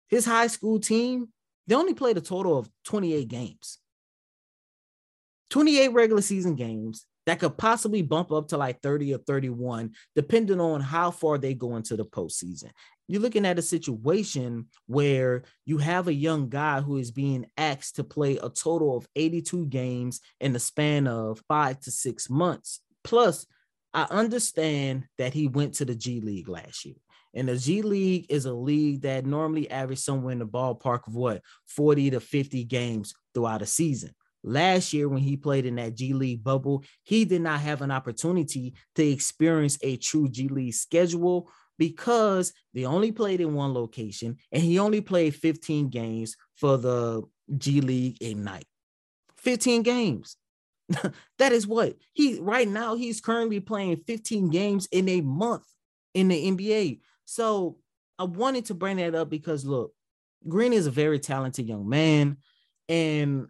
his 0.09 0.27
high 0.27 0.49
school 0.49 0.81
team, 0.81 1.29
they 1.67 1.75
only 1.75 1.95
played 1.95 2.19
a 2.19 2.21
total 2.21 2.59
of 2.59 2.69
28 2.85 3.27
games. 3.27 3.79
28 5.49 5.89
regular 5.89 6.23
season 6.23 6.57
games 6.57 7.07
that 7.31 7.39
could 7.39 7.57
possibly 7.57 8.03
bump 8.03 8.33
up 8.33 8.49
to 8.49 8.57
like 8.57 8.83
30 8.83 9.15
or 9.15 9.19
31, 9.19 9.93
depending 10.17 10.61
on 10.61 10.81
how 10.81 11.13
far 11.13 11.39
they 11.39 11.55
go 11.55 11.77
into 11.77 11.97
the 11.97 12.05
postseason. 12.05 12.73
You're 13.07 13.23
looking 13.23 13.47
at 13.47 13.57
a 13.57 13.63
situation 13.63 14.67
where 14.89 15.45
you 15.65 15.79
have 15.79 16.09
a 16.09 16.13
young 16.13 16.49
guy 16.49 16.81
who 16.81 16.97
is 16.97 17.13
being 17.13 17.47
asked 17.57 17.97
to 17.97 18.05
play 18.05 18.37
a 18.39 18.49
total 18.49 18.97
of 18.97 19.07
82 19.15 19.67
games 19.67 20.21
in 20.41 20.53
the 20.53 20.59
span 20.59 21.07
of 21.07 21.41
five 21.47 21.79
to 21.83 21.93
six 21.93 22.29
months. 22.29 22.81
Plus, 23.05 23.47
I 23.95 24.09
understand 24.11 25.05
that 25.19 25.33
he 25.33 25.47
went 25.47 25.75
to 25.75 25.85
the 25.85 25.95
G 25.95 26.21
League 26.21 26.49
last 26.49 26.85
year. 26.85 26.97
And 27.33 27.49
the 27.49 27.57
G 27.57 27.83
League 27.83 28.27
is 28.29 28.47
a 28.47 28.53
league 28.53 29.03
that 29.03 29.25
normally 29.25 29.71
averages 29.71 30.05
somewhere 30.05 30.33
in 30.33 30.41
the 30.41 30.47
ballpark 30.47 31.07
of 31.07 31.15
what 31.15 31.43
40 31.69 32.11
to 32.11 32.19
50 32.19 32.65
games 32.65 33.15
throughout 33.35 33.63
a 33.63 33.67
season. 33.67 34.11
Last 34.43 34.93
year, 34.93 35.09
when 35.09 35.23
he 35.23 35.37
played 35.37 35.67
in 35.67 35.77
that 35.77 35.95
G 35.95 36.13
League 36.13 36.43
bubble, 36.43 36.85
he 37.03 37.25
did 37.25 37.43
not 37.43 37.61
have 37.61 37.83
an 37.83 37.91
opportunity 37.91 38.75
to 38.95 39.07
experience 39.07 39.79
a 39.83 39.97
true 39.97 40.29
G 40.29 40.49
League 40.49 40.75
schedule 40.75 41.51
because 41.79 42.53
they 42.75 42.85
only 42.85 43.13
played 43.13 43.41
in 43.41 43.55
one 43.55 43.75
location 43.75 44.37
and 44.53 44.63
he 44.63 44.79
only 44.79 45.01
played 45.01 45.35
15 45.35 45.89
games 45.89 46.37
for 46.57 46.77
the 46.77 47.23
G 47.57 47.81
League 47.81 48.19
Ignite. 48.21 48.67
15 49.39 49.83
games. 49.83 50.37
that 51.39 51.53
is 51.53 51.67
what 51.67 51.97
he 52.13 52.39
right 52.41 52.69
now 52.69 52.97
he's 52.97 53.21
currently 53.21 53.61
playing 53.61 53.97
15 54.07 54.51
games 54.51 54.89
in 54.91 55.09
a 55.09 55.21
month 55.21 55.67
in 56.15 56.29
the 56.29 56.51
NBA. 56.51 57.01
So 57.25 57.77
I 58.19 58.25
wanted 58.25 58.67
to 58.67 58.75
bring 58.75 58.97
that 58.97 59.15
up 59.15 59.31
because 59.31 59.65
look, 59.65 59.93
Green 60.49 60.73
is 60.73 60.87
a 60.87 60.91
very 60.91 61.19
talented 61.19 61.67
young 61.67 61.89
man 61.89 62.39
and 62.89 63.49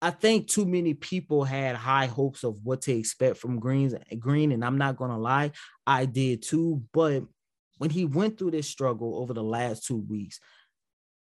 I 0.00 0.10
think 0.10 0.46
too 0.46 0.64
many 0.64 0.94
people 0.94 1.44
had 1.44 1.74
high 1.74 2.06
hopes 2.06 2.44
of 2.44 2.58
what 2.62 2.82
to 2.82 2.92
expect 2.92 3.38
from 3.38 3.58
Green's 3.58 3.94
Green, 4.18 4.52
and 4.52 4.64
I'm 4.64 4.78
not 4.78 4.96
gonna 4.96 5.18
lie, 5.18 5.50
I 5.86 6.04
did 6.04 6.42
too. 6.42 6.82
But 6.92 7.24
when 7.78 7.90
he 7.90 8.04
went 8.04 8.38
through 8.38 8.52
this 8.52 8.68
struggle 8.68 9.16
over 9.16 9.34
the 9.34 9.42
last 9.42 9.86
two 9.86 10.04
weeks, 10.08 10.38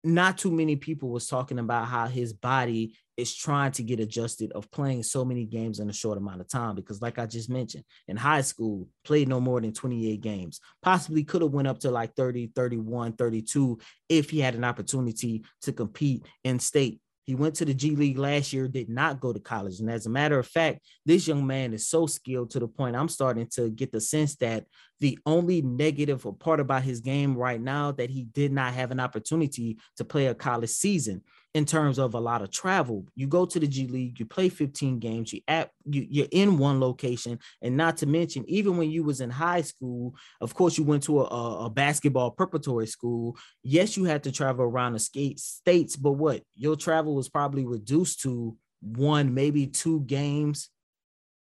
not 0.03 0.37
too 0.37 0.51
many 0.51 0.75
people 0.75 1.09
was 1.09 1.27
talking 1.27 1.59
about 1.59 1.87
how 1.87 2.07
his 2.07 2.33
body 2.33 2.95
is 3.17 3.35
trying 3.35 3.71
to 3.71 3.83
get 3.83 3.99
adjusted 3.99 4.51
of 4.51 4.69
playing 4.71 5.01
so 5.01 5.25
many 5.25 5.43
games 5.43 5.79
in 5.79 5.89
a 5.89 5.93
short 5.93 6.19
amount 6.19 6.39
of 6.39 6.47
time 6.47 6.75
because 6.75 7.01
like 7.01 7.17
i 7.17 7.25
just 7.25 7.49
mentioned 7.49 7.83
in 8.07 8.15
high 8.15 8.41
school 8.41 8.87
played 9.03 9.27
no 9.27 9.39
more 9.39 9.59
than 9.59 9.73
28 9.73 10.21
games 10.21 10.61
possibly 10.83 11.23
could 11.23 11.41
have 11.41 11.51
went 11.51 11.67
up 11.67 11.79
to 11.79 11.89
like 11.89 12.13
30 12.15 12.51
31 12.55 13.13
32 13.13 13.79
if 14.07 14.29
he 14.29 14.39
had 14.39 14.53
an 14.53 14.63
opportunity 14.63 15.43
to 15.61 15.73
compete 15.73 16.25
in 16.43 16.59
state 16.59 17.01
he 17.27 17.35
went 17.35 17.55
to 17.55 17.65
the 17.65 17.73
G 17.73 17.93
League 17.95 18.17
last 18.17 18.53
year, 18.53 18.69
did 18.69 18.87
not 18.87 19.19
go 19.19 19.33
to 19.33 19.39
college. 19.39 19.81
And 19.81 19.91
as 19.91 20.05
a 20.05 20.09
matter 20.09 20.39
of 20.39 20.47
fact, 20.47 20.79
this 21.05 21.27
young 21.27 21.45
man 21.45 21.73
is 21.73 21.85
so 21.85 22.07
skilled 22.07 22.51
to 22.51 22.59
the 22.59 22.69
point 22.69 22.95
I'm 22.95 23.09
starting 23.09 23.47
to 23.55 23.69
get 23.69 23.91
the 23.91 23.99
sense 23.99 24.37
that 24.37 24.65
the 25.01 25.19
only 25.25 25.61
negative 25.61 26.25
part 26.39 26.61
about 26.61 26.83
his 26.83 27.01
game 27.01 27.35
right 27.35 27.61
now 27.61 27.91
that 27.91 28.09
he 28.09 28.23
did 28.23 28.53
not 28.53 28.73
have 28.73 28.91
an 28.91 29.01
opportunity 29.01 29.77
to 29.97 30.05
play 30.05 30.27
a 30.27 30.33
college 30.33 30.69
season 30.69 31.21
in 31.57 31.65
terms 31.65 31.97
of 31.97 32.13
a 32.13 32.19
lot 32.19 32.43
of 32.43 32.51
travel. 32.51 33.03
You 33.15 33.25
go 33.25 33.43
to 33.43 33.59
the 33.59 33.67
G 33.67 33.87
League, 33.87 34.19
you 34.19 34.27
play 34.27 34.47
15 34.47 34.99
games, 34.99 35.33
you 35.33 35.41
at 35.47 35.71
you, 35.85 36.05
you're 36.07 36.27
in 36.29 36.59
one 36.59 36.79
location, 36.79 37.39
and 37.63 37.75
not 37.75 37.97
to 37.97 38.05
mention, 38.05 38.45
even 38.47 38.77
when 38.77 38.91
you 38.91 39.03
was 39.03 39.21
in 39.21 39.31
high 39.31 39.61
school, 39.63 40.13
of 40.39 40.53
course, 40.53 40.77
you 40.77 40.83
went 40.83 41.01
to 41.03 41.19
a, 41.21 41.65
a 41.65 41.69
basketball 41.71 42.29
preparatory 42.29 42.85
school. 42.85 43.35
Yes, 43.63 43.97
you 43.97 44.03
had 44.03 44.23
to 44.25 44.31
travel 44.31 44.65
around 44.65 44.93
the 44.93 44.99
skate 44.99 45.39
states, 45.39 45.95
but 45.95 46.11
what 46.11 46.43
your 46.53 46.75
travel 46.75 47.15
was 47.15 47.27
probably 47.27 47.65
reduced 47.65 48.21
to 48.21 48.55
one, 48.81 49.33
maybe 49.33 49.65
two 49.65 50.01
games 50.01 50.69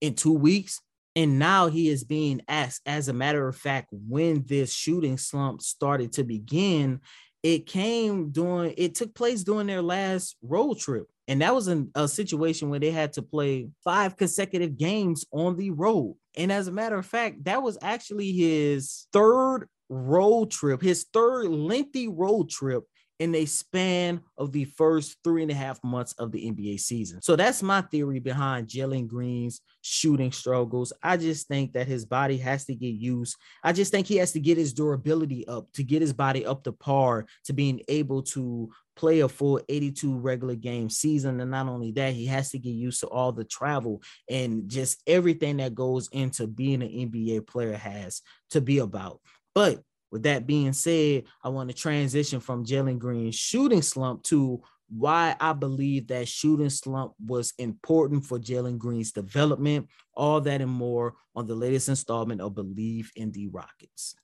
in 0.03 0.15
two 0.15 0.35
weeks. 0.35 0.79
And 1.17 1.39
now 1.39 1.69
he 1.69 1.89
is 1.89 2.05
being 2.05 2.43
asked, 2.49 2.83
as 2.85 3.09
a 3.09 3.15
matter 3.15 3.49
of 3.49 3.57
fact, 3.57 3.89
when 3.91 4.45
this 4.47 4.75
shooting 4.75 5.17
slump 5.17 5.63
started 5.63 6.13
to 6.15 6.25
begin, 6.25 7.01
it 7.43 7.67
came 7.67 8.31
during 8.31 8.75
it 8.77 8.95
took 8.95 9.15
place 9.15 9.43
during 9.43 9.67
their 9.67 9.83
last 9.83 10.37
road 10.43 10.79
trip. 10.79 11.09
And 11.29 11.41
that 11.41 11.55
was 11.55 11.69
in 11.69 11.91
a 11.95 12.09
situation 12.09 12.69
where 12.69 12.81
they 12.81 12.91
had 12.91 13.13
to 13.15 13.23
play 13.23 13.69
five 13.85 14.17
consecutive 14.17 14.77
games 14.77 15.25
on 15.33 15.57
the 15.57 15.71
road. 15.71 16.17
And 16.37 16.51
as 16.51 16.67
a 16.69 16.73
matter 16.73 16.97
of 16.97 17.07
fact 17.07 17.45
that 17.45 17.63
was 17.63 17.79
actually 17.83 18.33
his 18.33 19.07
third 19.13 19.69
road 19.89 20.51
trip 20.51 20.81
his 20.81 21.05
third 21.13 21.49
lengthy 21.49 22.09
road 22.09 22.49
trip 22.49 22.85
in 23.23 23.37
a 23.37 23.45
span 23.45 24.21
of 24.37 24.51
the 24.51 24.65
first 24.65 25.17
three 25.23 25.43
and 25.43 25.51
a 25.53 25.55
half 25.55 25.83
months 25.85 26.13
of 26.15 26.33
the 26.33 26.51
NBA 26.51 26.81
season. 26.81 27.23
So 27.23 27.37
that's 27.37 27.63
my 27.63 27.81
theory 27.83 28.19
behind 28.19 28.67
Jalen 28.67 29.07
Green's 29.07 29.61
shooting 29.81 30.33
struggles. 30.33 30.93
I 31.05 31.17
just 31.19 31.47
think 31.47 31.75
that 31.75 31.87
his 31.87 32.05
body 32.05 32.37
has 32.39 32.65
to 32.65 32.75
get 32.75 32.95
used. 32.95 33.37
I 33.63 33.73
just 33.75 33.93
think 33.93 34.09
he 34.09 34.17
has 34.17 34.33
to 34.33 34.41
get 34.41 34.59
his 34.59 34.73
durability 34.73 35.47
up 35.47 35.73
to 35.75 35.85
get 35.85 36.03
his 36.03 36.13
body 36.13 36.45
up 36.45 36.65
to 36.65 36.73
par 36.73 37.27
to 37.45 37.53
being 37.53 37.83
able 37.87 38.23
to 38.23 38.71
play 38.97 39.21
a 39.21 39.29
full 39.29 39.61
82 39.69 40.19
regular 40.19 40.57
game 40.57 40.91
season. 40.91 41.41
And 41.41 41.53
not 41.53 41.69
only 41.69 41.93
that, 41.93 42.15
he 42.15 42.27
has 42.27 42.51
to 42.51 42.59
get 42.59 42.71
used 42.71 42.99
to 43.01 43.07
all 43.07 43.31
the 43.31 43.45
travel 43.45 44.03
and 44.29 44.69
just 44.69 45.01
everything 45.07 45.59
that 45.59 45.77
goes 45.77 46.09
into 46.11 46.49
being 46.49 46.83
an 46.83 46.89
NBA 46.89 47.47
player 47.47 47.75
has 47.75 48.21
to 48.51 48.61
be 48.61 48.79
about. 48.79 49.21
But 49.55 49.81
with 50.13 50.25
that 50.25 50.47
being 50.47 50.75
said, 50.75 51.25
I 51.43 51.49
want 51.49 51.71
to 51.71 51.75
transition 51.75 52.39
from 52.39 52.67
Jalen 52.67 52.99
Green's 52.99 53.35
shooting 53.35 53.83
slump 53.83 54.23
to 54.25 54.63
why 54.91 55.35
I 55.41 55.55
believe 55.55 56.09
that 56.09 56.29
shooting 56.29 56.69
slump 56.69 57.15
was 57.19 57.55
important 57.59 58.27
for 58.27 58.39
Jalen 58.39 58.77
Green's 58.77 59.11
development. 59.11 59.89
All 60.15 60.43
that 60.43 60.61
and 60.61 60.71
more 60.71 61.15
on 61.35 61.47
the 61.47 61.55
latest 61.55 61.89
installment 61.89 62.43
of 62.43 62.53
Bleav 62.53 63.07
in 63.17 63.33
the 63.33 63.49
Rockets. 63.49 64.15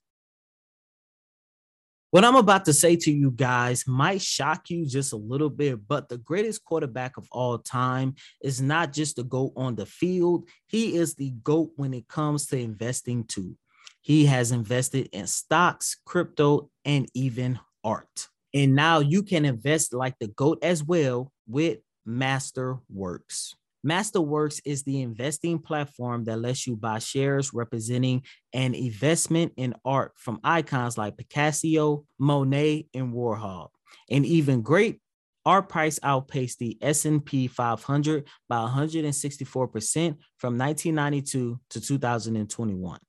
What 2.11 2.25
I'm 2.25 2.35
about 2.35 2.65
to 2.65 2.73
say 2.73 2.95
to 2.95 3.11
you 3.11 3.31
guys 3.31 3.87
might 3.87 4.21
shock 4.21 4.69
you 4.69 4.85
just 4.85 5.13
a 5.13 5.17
little 5.17 5.49
bit, 5.49 5.87
but 5.87 6.09
the 6.09 6.17
greatest 6.17 6.63
quarterback 6.63 7.17
of 7.17 7.27
all 7.31 7.59
time 7.59 8.15
is 8.43 8.61
not 8.61 8.93
just 8.93 9.15
the 9.15 9.23
GOAT 9.23 9.53
on 9.55 9.75
the 9.75 9.85
field, 9.85 10.47
he 10.67 10.95
is 10.95 11.15
the 11.15 11.31
GOAT 11.43 11.71
when 11.75 11.93
it 11.93 12.07
comes 12.07 12.47
to 12.47 12.59
investing 12.59 13.23
too. 13.25 13.55
He 14.01 14.25
has 14.25 14.51
invested 14.51 15.09
in 15.11 15.27
stocks, 15.27 15.97
crypto, 16.05 16.69
and 16.85 17.09
even 17.13 17.59
art. 17.83 18.27
And 18.53 18.75
now 18.75 18.99
you 18.99 19.23
can 19.23 19.45
invest 19.45 19.93
like 19.93 20.15
the 20.19 20.27
GOAT 20.27 20.59
as 20.63 20.83
well 20.83 21.31
with 21.47 21.79
Masterworks. 22.07 23.53
Masterworks 23.85 24.59
is 24.65 24.83
the 24.83 25.01
investing 25.01 25.59
platform 25.59 26.25
that 26.25 26.39
lets 26.39 26.67
you 26.67 26.75
buy 26.75 26.99
shares 26.99 27.53
representing 27.53 28.23
an 28.53 28.73
investment 28.73 29.53
in 29.55 29.73
art 29.85 30.11
from 30.17 30.39
icons 30.43 30.97
like 30.97 31.17
Picasso, 31.17 32.05
Monet, 32.17 32.87
and 32.93 33.13
Warhol. 33.13 33.69
And 34.09 34.25
even 34.25 34.61
great 34.61 34.99
art 35.45 35.69
price 35.69 35.99
outpaced 36.03 36.59
the 36.59 36.77
S&P 36.81 37.47
500 37.47 38.27
by 38.49 38.57
164% 38.57 40.17
from 40.37 40.57
1992 40.57 41.59
to 41.69 41.81
2021. 41.81 42.99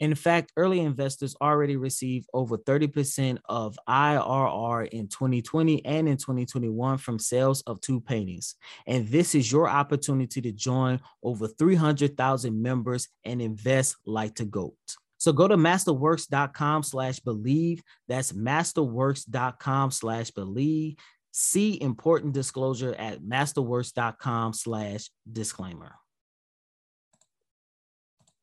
In 0.00 0.14
fact, 0.14 0.52
early 0.56 0.80
investors 0.80 1.36
already 1.40 1.76
received 1.76 2.28
over 2.32 2.56
30% 2.56 3.38
of 3.48 3.78
IRR 3.88 4.88
in 4.88 5.08
2020 5.08 5.84
and 5.84 6.08
in 6.08 6.16
2021 6.16 6.98
from 6.98 7.18
sales 7.18 7.62
of 7.62 7.80
two 7.80 8.00
paintings. 8.00 8.54
And 8.86 9.08
this 9.08 9.34
is 9.34 9.50
your 9.50 9.68
opportunity 9.68 10.40
to 10.42 10.52
join 10.52 11.00
over 11.22 11.48
300,000 11.48 12.60
members 12.60 13.08
and 13.24 13.40
invest 13.40 13.96
like 14.06 14.34
to 14.36 14.44
GOAT. 14.44 14.74
So 15.18 15.32
go 15.32 15.48
to 15.48 15.56
masterworks.com 15.56 16.82
slash 16.82 17.20
believe. 17.20 17.82
That's 18.08 18.32
masterworks.com 18.32 19.90
slash 19.90 20.30
believe. 20.30 20.96
See 21.32 21.80
important 21.80 22.32
disclosure 22.32 22.94
at 22.94 23.22
masterworks.com 23.22 24.52
slash 24.52 25.10
disclaimer. 25.30 25.94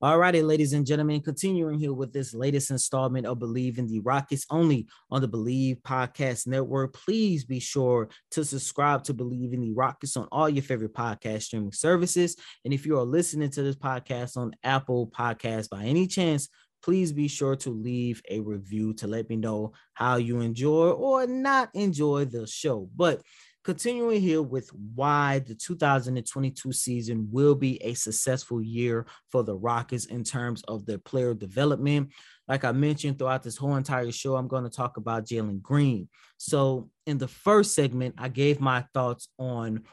All 0.04 0.18
righty, 0.18 0.42
ladies 0.42 0.74
and 0.74 0.86
gentlemen, 0.86 1.22
continuing 1.22 1.80
here 1.80 1.94
with 1.94 2.12
this 2.12 2.34
latest 2.34 2.72
installment 2.72 3.26
of 3.26 3.40
Bleav 3.40 3.78
in 3.78 3.88
the 3.88 4.02
Rockets 4.02 4.46
only 4.50 4.86
on 5.10 5.22
the 5.22 5.30
Bleav 5.30 5.82
Podcast 5.82 6.46
Network. 6.46 6.94
Please 6.94 7.46
be 7.46 7.62
sure 7.62 8.10
to 8.32 8.44
subscribe 8.44 9.06
to 9.06 9.14
Bleav 9.14 9.54
in 9.54 9.62
the 9.62 9.72
Rockets 9.72 10.18
on 10.18 10.28
all 10.30 10.50
your 10.50 10.62
favorite 10.62 10.94
podcast 10.94 11.44
streaming 11.44 11.72
services. 11.72 12.36
And 12.66 12.74
if 12.74 12.86
you 12.86 13.00
are 13.00 13.06
listening 13.06 13.50
to 13.52 13.64
this 13.64 13.78
podcast 13.78 14.36
on 14.36 14.54
Apple 14.66 15.08
Podcasts 15.08 15.70
by 15.70 15.86
any 15.86 16.06
chance, 16.06 16.50
please 16.84 17.14
be 17.14 17.30
sure 17.30 17.56
to 17.56 17.70
leave 17.70 18.22
a 18.30 18.42
review 18.42 18.94
to 18.96 19.08
let 19.08 19.30
me 19.30 19.38
know 19.38 19.72
how 19.94 20.18
you 20.18 20.42
enjoy 20.42 20.90
or 20.90 21.26
not 21.28 21.70
enjoy 21.74 22.26
the 22.26 22.46
show. 22.46 22.90
But 22.94 23.22
continuing 23.64 24.20
here 24.20 24.42
with 24.42 24.70
why 24.96 25.40
the 25.40 25.56
2022 25.56 26.72
season 26.74 27.28
will 27.32 27.56
be 27.56 27.82
a 27.84 27.94
successful 27.94 28.62
year 28.62 29.06
for 29.32 29.44
the 29.44 29.56
Rockets 29.56 30.06
in 30.06 30.24
terms 30.24 30.64
of 30.68 30.86
their 30.86 30.98
player 30.98 31.34
development. 31.34 32.10
Like 32.48 32.66
I 32.66 32.74
mentioned 32.74 33.18
throughout 33.18 33.44
this 33.44 33.58
whole 33.58 33.76
entire 33.76 34.12
show, 34.12 34.36
I'm 34.36 34.48
going 34.50 34.66
to 34.66 34.70
talk 34.70 34.98
about 34.98 35.26
Jalen 35.26 35.62
Green. 35.62 36.10
So, 36.38 36.90
in 37.06 37.18
the 37.18 37.28
first 37.28 37.74
segment, 37.74 38.16
I 38.18 38.28
gave 38.28 38.60
my 38.60 38.86
thoughts 38.94 39.30
on 39.40 39.84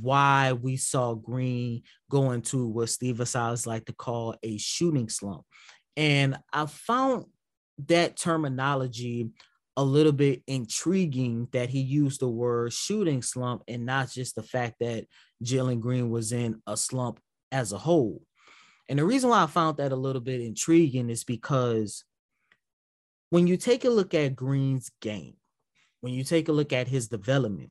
why 0.00 0.52
we 0.52 0.76
saw 0.76 1.14
Green 1.14 1.82
go 2.10 2.32
into 2.32 2.66
what 2.66 2.88
Stephen 2.88 3.26
Silas 3.26 3.66
like 3.66 3.86
to 3.86 3.92
call 3.92 4.34
a 4.42 4.58
shooting 4.58 5.08
slump. 5.08 5.44
And 5.96 6.36
I 6.52 6.66
found 6.66 7.26
that 7.86 8.16
terminology 8.16 9.30
a 9.80 9.84
little 9.84 10.12
bit 10.12 10.42
intriguing 10.46 11.48
that 11.52 11.70
he 11.70 11.80
used 11.80 12.20
the 12.20 12.28
word 12.28 12.70
shooting 12.70 13.22
slump 13.22 13.62
and 13.66 13.86
not 13.86 14.10
just 14.10 14.34
the 14.34 14.42
fact 14.42 14.74
that 14.78 15.06
Jalen 15.42 15.80
Green 15.80 16.10
was 16.10 16.32
in 16.32 16.60
a 16.66 16.76
slump 16.76 17.18
as 17.50 17.72
a 17.72 17.78
whole. 17.78 18.20
And 18.90 18.98
the 18.98 19.06
reason 19.06 19.30
why 19.30 19.42
I 19.42 19.46
found 19.46 19.78
that 19.78 19.92
a 19.92 19.96
little 19.96 20.20
bit 20.20 20.42
intriguing 20.42 21.08
is 21.08 21.24
because 21.24 22.04
when 23.30 23.46
you 23.46 23.56
take 23.56 23.86
a 23.86 23.88
look 23.88 24.12
at 24.12 24.36
Green's 24.36 24.90
game, 25.00 25.36
when 26.02 26.12
you 26.12 26.24
take 26.24 26.50
a 26.50 26.52
look 26.52 26.74
at 26.74 26.86
his 26.86 27.08
development, 27.08 27.70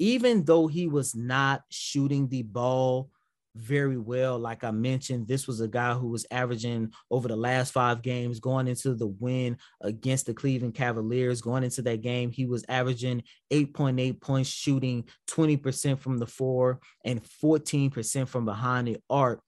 even 0.00 0.44
though 0.44 0.66
he 0.66 0.88
was 0.88 1.14
not 1.14 1.62
shooting 1.70 2.26
the 2.26 2.42
ball 2.42 3.10
very 3.58 3.96
well. 3.96 4.38
Like 4.38 4.64
I 4.64 4.70
mentioned, 4.70 5.26
this 5.26 5.46
was 5.46 5.60
a 5.60 5.68
guy 5.68 5.94
who 5.94 6.08
was 6.08 6.26
averaging 6.30 6.92
over 7.10 7.28
the 7.28 7.36
last 7.36 7.72
five 7.72 8.02
games 8.02 8.40
going 8.40 8.68
into 8.68 8.94
the 8.94 9.06
win 9.06 9.58
against 9.82 10.26
the 10.26 10.34
Cleveland 10.34 10.74
Cavaliers. 10.74 11.42
Going 11.42 11.64
into 11.64 11.82
that 11.82 12.00
game, 12.00 12.30
he 12.30 12.46
was 12.46 12.64
averaging 12.68 13.22
8.8 13.52 14.20
points, 14.20 14.48
shooting 14.48 15.04
20% 15.28 15.98
from 15.98 16.18
the 16.18 16.26
four 16.26 16.80
and 17.04 17.22
14% 17.42 18.28
from 18.28 18.44
behind 18.44 18.88
the 18.88 18.98
arc. 19.10 19.42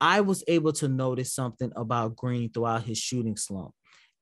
I 0.00 0.20
was 0.20 0.44
able 0.46 0.72
to 0.74 0.88
notice 0.88 1.32
something 1.32 1.72
about 1.74 2.16
Green 2.16 2.50
throughout 2.50 2.84
his 2.84 2.98
shooting 2.98 3.36
slump, 3.36 3.72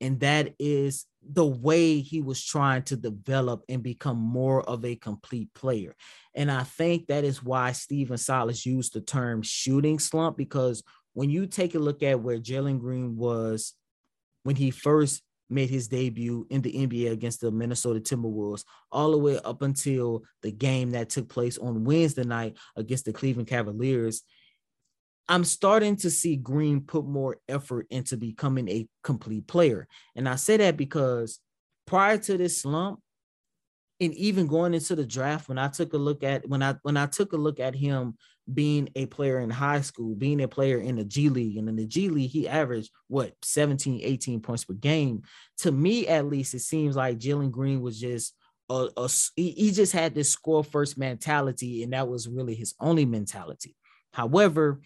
and 0.00 0.21
that 0.21 0.55
is 0.59 1.05
the 1.28 1.47
way 1.47 2.00
he 2.00 2.21
was 2.21 2.45
trying 2.45 2.83
to 2.83 2.97
develop 2.97 3.62
and 3.68 3.83
become 3.83 4.18
more 4.18 4.62
of 4.62 4.85
a 4.85 4.97
complete 4.97 5.52
player. 5.54 5.95
And 6.35 6.50
I 6.50 6.62
think 6.62 7.06
that 7.06 7.25
is 7.25 7.42
why 7.42 7.73
Stephen 7.73 8.18
Silas 8.18 8.64
used 8.64 8.92
the 8.92 9.00
term 9.00 9.42
shooting 9.42 9.99
slump 9.99 10.37
because 10.37 10.83
when 11.14 11.30
you 11.30 11.47
take 11.47 11.75
a 11.75 11.78
look 11.78 12.02
at 12.02 12.21
where 12.21 12.38
Jalen 12.38 12.78
Green 12.78 13.16
was 13.16 13.75
when 14.42 14.56
he 14.56 14.71
first 14.71 15.23
made 15.49 15.71
his 15.71 15.88
debut 15.88 16.47
in 16.50 16.61
the 16.61 16.73
NBA 16.73 17.11
against 17.12 17.40
the 17.40 17.50
Minnesota 17.50 18.00
Timberwolves, 18.00 18.64
all 18.90 19.12
the 19.12 19.18
way 19.18 19.38
up 19.45 19.62
until 19.62 20.25
the 20.42 20.52
game 20.52 20.90
that 20.90 21.09
took 21.09 21.28
place 21.28 21.56
on 21.59 21.85
Wednesday 21.85 22.25
night 22.25 22.56
against 22.76 23.04
the 23.04 23.12
Cleveland 23.12 23.49
Cavaliers, 23.49 24.23
I'm 25.28 25.45
starting 25.45 25.97
to 25.97 26.11
see 26.11 26.37
Green 26.37 26.80
put 26.83 27.04
more 27.04 27.38
effort 27.49 27.87
into 27.90 28.16
becoming 28.16 28.68
a 28.68 28.87
complete 29.02 29.47
player. 29.47 29.88
And 30.14 30.28
I 30.28 30.37
say 30.37 30.56
that 30.59 30.76
because 30.76 31.40
prior 31.87 32.18
to 32.18 32.38
this 32.38 32.62
slump, 32.62 33.00
and 33.99 34.12
even 34.14 34.47
going 34.47 34.75
into 34.75 34.95
the 34.95 35.06
draft, 35.06 35.49
when 35.49 35.59
I 35.59 35.68
took 35.68 35.95
a 35.95 35.99
look 35.99 36.23
at 36.23 36.47
when 36.47 36.62
I 36.62 36.75
when 36.83 36.97
I 36.97 37.06
took 37.06 37.33
a 37.33 37.38
look 37.38 37.61
at 37.61 37.75
him 37.75 38.16
being 38.52 38.88
a 38.95 39.06
player 39.06 39.40
in 39.40 39.50
high 39.50 39.80
school, 39.80 40.14
being 40.14 40.42
a 40.42 40.49
player 40.49 40.78
in 40.78 40.97
the 40.97 41.04
G 41.04 41.28
League, 41.30 41.56
and 41.56 41.68
in 41.68 41.76
the 41.76 41.87
G 41.87 42.09
League, 42.09 42.30
he 42.30 42.47
averaged 42.47 42.90
what 43.09 43.33
17, 43.42 44.00
18 44.02 44.40
points 44.40 44.64
per 44.64 44.75
game. 44.75 45.23
To 45.59 45.73
me, 45.73 46.06
at 46.06 46.26
least, 46.26 46.54
it 46.54 46.61
seems 46.61 46.95
like 46.95 47.18
Jalen 47.18 47.50
Green 47.50 47.80
was 47.80 47.99
just 47.99 48.35
a, 48.68 48.88
a 48.97 49.09
he 49.35 49.71
just 49.73 49.92
had 49.92 50.14
this 50.14 50.30
score 50.30 50.62
first 50.62 50.99
mentality, 50.99 51.83
and 51.83 51.92
that 51.92 52.09
was 52.09 52.28
really 52.28 52.54
his 52.54 52.75
only 52.78 53.06
mentality. 53.06 53.75
However, 54.12 54.80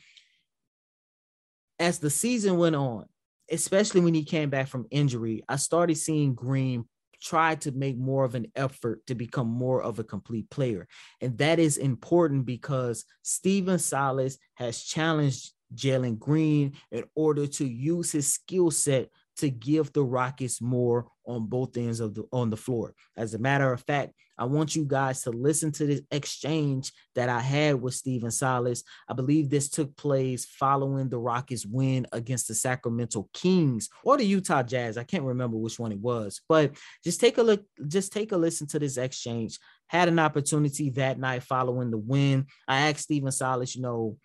as 1.80 1.98
the 1.98 2.10
season 2.10 2.58
went 2.58 2.76
on, 2.76 3.06
especially 3.50 4.02
when 4.02 4.14
he 4.14 4.22
came 4.22 4.50
back 4.50 4.68
from 4.68 4.86
injury, 4.90 5.42
I 5.48 5.56
started 5.56 5.96
seeing 5.96 6.34
Green 6.34 6.84
try 7.22 7.54
to 7.54 7.72
make 7.72 7.98
more 7.98 8.24
of 8.24 8.34
an 8.34 8.46
effort 8.56 9.04
to 9.06 9.14
become 9.14 9.48
more 9.48 9.82
of 9.82 9.98
a 9.98 10.04
complete 10.04 10.48
player. 10.50 10.86
And 11.20 11.36
that 11.38 11.58
is 11.58 11.76
important 11.76 12.46
because 12.46 13.04
Stephen 13.22 13.78
Silas 13.78 14.38
has 14.54 14.82
challenged 14.82 15.52
Jalen 15.74 16.18
Green 16.18 16.72
in 16.90 17.04
order 17.14 17.46
to 17.46 17.66
use 17.66 18.12
his 18.12 18.32
skill 18.32 18.70
set 18.70 19.08
to 19.40 19.50
give 19.50 19.92
the 19.92 20.04
Rockets 20.04 20.60
more 20.60 21.06
on 21.26 21.46
both 21.46 21.76
ends 21.76 22.00
of 22.00 22.14
the 22.14 22.24
on 22.32 22.50
the 22.50 22.56
floor. 22.56 22.94
As 23.16 23.34
a 23.34 23.38
matter 23.38 23.72
of 23.72 23.82
fact, 23.82 24.12
I 24.38 24.44
want 24.44 24.74
you 24.74 24.86
guys 24.86 25.22
to 25.22 25.30
listen 25.30 25.70
to 25.72 25.86
this 25.86 26.00
exchange 26.10 26.92
that 27.14 27.28
I 27.28 27.40
had 27.40 27.80
with 27.80 27.94
Stephen 27.94 28.30
Silas. 28.30 28.82
I 29.06 29.12
believe 29.12 29.50
this 29.50 29.68
took 29.68 29.94
place 29.96 30.46
following 30.46 31.10
the 31.10 31.18
Rockets 31.18 31.66
win 31.66 32.06
against 32.12 32.48
the 32.48 32.54
Sacramento 32.54 33.28
Kings 33.34 33.90
or 34.02 34.16
the 34.16 34.24
Utah 34.24 34.62
Jazz. 34.62 34.96
I 34.96 35.04
can't 35.04 35.24
remember 35.24 35.58
which 35.58 35.78
one 35.78 35.92
it 35.92 36.00
was, 36.00 36.40
but 36.48 36.72
just 37.04 37.20
take 37.20 37.36
a 37.36 37.42
look, 37.42 37.64
just 37.86 38.12
take 38.12 38.32
a 38.32 38.36
listen 38.36 38.66
to 38.68 38.78
this 38.78 38.96
exchange. 38.96 39.58
Had 39.88 40.08
an 40.08 40.18
opportunity 40.18 40.88
that 40.90 41.18
night 41.18 41.42
following 41.42 41.90
the 41.90 41.98
win. 41.98 42.46
I 42.66 42.88
asked 42.88 43.00
Stephen 43.00 43.32
Silas, 43.32 43.76
you 43.76 43.82
know, 43.82 44.16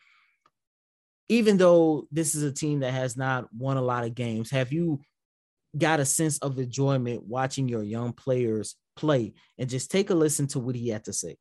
even 1.29 1.57
though 1.57 2.07
this 2.11 2.35
is 2.35 2.43
a 2.43 2.51
team 2.51 2.81
that 2.81 2.93
has 2.93 3.17
not 3.17 3.47
won 3.53 3.77
a 3.77 3.81
lot 3.81 4.05
of 4.05 4.15
games, 4.15 4.51
have 4.51 4.71
you 4.71 4.99
got 5.77 5.99
a 5.99 6.05
sense 6.05 6.37
of 6.39 6.57
enjoyment 6.57 7.23
watching 7.27 7.67
your 7.67 7.83
young 7.83 8.13
players 8.13 8.75
play 8.95 9.33
and 9.57 9.69
just 9.69 9.91
take 9.91 10.09
a 10.09 10.15
listen 10.15 10.47
to 10.47 10.59
what 10.59 10.75
he 10.75 10.89
had 10.89 11.05
to 11.05 11.13
say. 11.13 11.37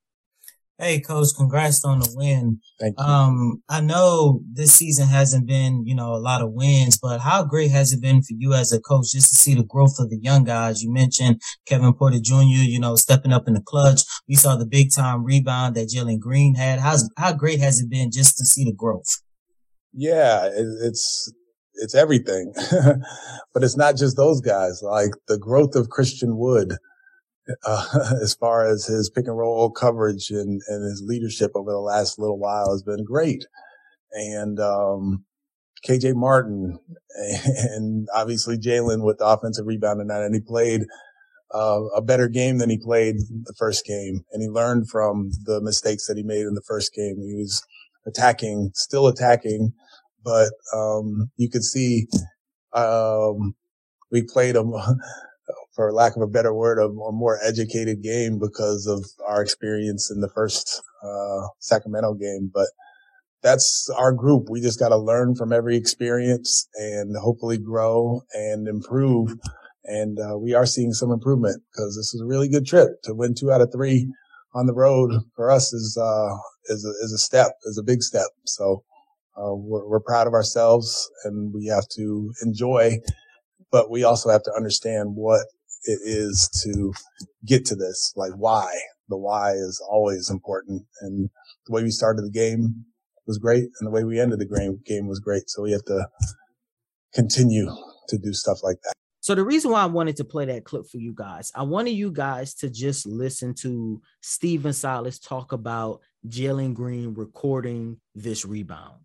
Hey, 0.77 0.99
coach, 0.99 1.29
congrats 1.37 1.85
on 1.85 2.01
the 2.01 2.13
win. 2.17 2.59
Thank 2.81 2.99
you. 2.99 3.05
Um, 3.05 3.63
I 3.69 3.81
know 3.81 4.41
this 4.53 4.75
season 4.75 5.07
hasn't 5.07 5.47
been, 5.47 5.87
you 5.87 5.95
know, 5.95 6.15
a 6.15 6.19
lot 6.19 6.43
of 6.43 6.51
wins, 6.51 6.99
but 7.01 7.21
how 7.21 7.45
great 7.45 7.71
has 7.71 7.93
it 7.93 8.03
been 8.03 8.23
for 8.23 8.35
you 8.37 8.55
as 8.55 8.73
a 8.73 8.81
coach 8.81 9.13
just 9.13 9.33
to 9.33 9.39
see 9.39 9.55
the 9.55 9.63
growth 9.63 10.01
of 10.01 10.11
the 10.11 10.19
young 10.19 10.43
guys? 10.43 10.83
You 10.83 10.93
mentioned 10.93 11.41
Kevin 11.67 11.95
Porter 11.95 12.19
Jr., 12.21 12.65
you 12.65 12.81
know, 12.81 12.97
stepping 12.97 13.33
up 13.33 13.47
in 13.47 13.55
the 13.55 13.61
clutch. 13.61 14.03
We 14.29 14.35
saw 14.35 14.57
the 14.57 14.67
big 14.67 14.89
time 14.93 15.23
rebound 15.23 15.77
that 15.77 15.91
Jalen 15.91 16.19
Green 16.19 16.57
had. 16.57 16.81
How's, 16.81 17.09
how 17.17 17.33
great 17.33 17.61
has 17.61 17.79
it 17.79 17.89
been 17.89 18.11
just 18.11 18.37
to 18.39 18.45
see 18.45 18.65
the 18.65 18.73
growth? 18.73 19.23
Yeah, 19.97 20.49
it's, 20.53 21.33
it's 21.75 21.95
everything, 21.95 22.53
but 23.55 23.63
it's 23.63 23.77
not 23.77 23.97
just 23.97 24.17
those 24.17 24.41
guys. 24.41 24.83
Like 24.83 25.11
the 25.29 25.39
growth 25.39 25.77
of 25.77 25.91
Christian 25.91 26.37
Wood, 26.37 26.75
uh, 27.67 28.15
as 28.23 28.35
far 28.35 28.67
as 28.67 28.87
his 28.87 29.11
pick 29.11 29.27
and 29.27 29.37
roll 29.37 29.71
coverage 29.71 30.31
and, 30.31 30.61
and 30.69 30.85
his 30.85 31.03
leadership 31.07 31.53
over 31.55 31.71
the 31.71 31.79
last 31.79 32.19
little 32.19 32.39
while 32.39 32.73
has 32.73 32.83
been 32.83 33.05
great. 33.05 33.47
And, 34.13 34.59
um, 34.61 35.25
KJ 35.87 36.15
Martin 36.15 36.79
and 37.75 38.09
obviously 38.15 38.57
Jalen 38.57 39.05
with 39.05 39.19
the 39.19 39.27
offensive 39.27 39.67
rebound 39.67 40.01
tonight. 40.01 40.25
And 40.25 40.35
he 40.35 40.41
played, 40.41 40.83
uh, 41.55 41.83
a 41.95 42.03
better 42.03 42.29
game 42.29 42.59
than 42.59 42.71
he 42.71 42.79
played 42.79 43.17
the 43.45 43.55
first 43.57 43.85
game. 43.85 44.25
And 44.33 44.43
he 44.43 44.49
learned 44.49 44.89
from 44.89 45.31
the 45.45 45.61
mistakes 45.61 46.07
that 46.07 46.17
he 46.17 46.23
made 46.23 46.47
in 46.47 46.55
the 46.55 46.65
first 46.67 46.93
game. 46.95 47.17
He 47.21 47.35
was 47.37 47.63
attacking, 48.07 48.71
still 48.75 49.07
attacking, 49.07 49.73
but, 50.25 50.51
um, 50.75 51.31
you 51.37 51.51
could 51.51 51.65
see, 51.65 52.07
um, 52.73 53.55
we 54.11 54.23
played 54.23 54.57
him 54.57 54.73
for 55.75 55.93
lack 55.93 56.17
of 56.17 56.23
a 56.23 56.27
better 56.27 56.55
word, 56.55 56.79
a, 56.79 56.87
a, 56.87 57.13
more 57.13 57.39
educated 57.43 58.03
game 58.03 58.39
because 58.39 58.87
of 58.87 59.05
our 59.27 59.43
experience 59.43 60.11
in 60.11 60.21
the 60.21 60.29
first 60.29 60.83
uh, 61.03 61.49
Sacramento 61.59 62.15
game. 62.15 62.51
But 62.53 62.69
that's 63.43 63.91
our 63.97 64.13
group. 64.13 64.49
We 64.49 64.61
just 64.61 64.79
got 64.79 64.89
to 64.89 64.97
learn 64.97 65.35
from 65.35 65.53
every 65.53 65.77
experience 65.77 66.69
and 66.77 67.17
hopefully 67.17 67.59
grow 67.59 68.23
and 68.33 68.67
improve. 68.67 69.35
And 69.85 70.19
uh, 70.19 70.39
we 70.39 70.55
are 70.55 70.65
seeing 70.65 70.93
some 70.93 71.11
improvement 71.11 71.63
because 71.71 71.97
this 71.97 72.15
is 72.15 72.23
a 72.23 72.27
really 72.27 72.49
good 72.49 72.67
trip 72.67 73.03
to 73.03 73.15
win 73.15 73.35
two 73.35 73.53
out 73.53 73.61
of 73.61 73.71
three 73.73 74.11
on 74.55 74.67
the 74.67 74.73
road 74.73 75.11
for 75.37 75.51
us 75.51 75.73
is 75.73 75.99
uh, 76.01 76.37
is 76.67 76.87
a, 76.87 77.05
is 77.05 77.13
a 77.13 77.19
step, 77.19 77.53
is 77.65 77.77
a 77.77 77.83
big 77.83 78.03
step. 78.03 78.29
So 78.47 78.83
uh, 79.37 79.55
we're, 79.55 79.87
we're 79.89 80.01
proud 80.01 80.27
of 80.27 80.33
ourselves 80.33 81.11
and 81.25 81.53
we 81.53 81.67
have 81.67 81.87
to 81.89 82.33
enjoy 82.43 82.99
but 83.75 83.91
we 83.91 84.05
also 84.05 84.31
have 84.31 84.45
to 84.45 84.53
understand 84.57 85.17
what 85.17 85.49
it 85.83 85.99
is 86.05 86.49
to 86.63 86.93
get 87.45 87.65
to 87.65 87.75
this. 87.75 88.13
Like 88.15 88.31
why? 88.37 88.73
The 89.09 89.17
why 89.17 89.55
is 89.55 89.85
always 89.91 90.31
important. 90.31 90.83
And 91.01 91.29
the 91.67 91.73
way 91.73 91.83
we 91.83 91.91
started 91.91 92.25
the 92.25 92.31
game 92.31 92.85
was 93.27 93.37
great. 93.37 93.65
And 93.65 93.87
the 93.89 93.91
way 93.91 94.05
we 94.05 94.21
ended 94.21 94.39
the 94.39 94.47
game, 94.47 94.79
game 94.87 95.09
was 95.09 95.19
great. 95.19 95.51
So 95.51 95.63
we 95.63 95.73
have 95.73 95.85
to 95.87 96.07
continue 97.15 97.69
to 98.11 98.17
do 98.17 98.33
stuff 98.33 98.59
like 98.63 98.77
that. 98.85 98.93
So 99.19 99.35
the 99.35 99.45
reason 99.45 99.73
why 99.73 99.83
I 99.83 99.87
wanted 99.87 100.19
to 100.19 100.25
play 100.25 100.45
that 100.45 100.65
clip 100.65 100.85
for 100.89 100.99
you 100.99 101.13
guys, 101.13 101.51
I 101.53 101.63
wanted 101.63 101.95
you 101.95 102.13
guys 102.13 102.55
to 102.57 102.71
just 102.71 103.07
listen 103.07 103.55
to 103.55 104.01
Stephen 104.21 104.73
Silas 104.73 105.19
talk 105.19 105.51
about 105.51 105.99
Jalen 106.29 106.75
Green 106.75 107.13
recording 107.15 107.97
this 108.15 108.45
rebound. 108.45 109.04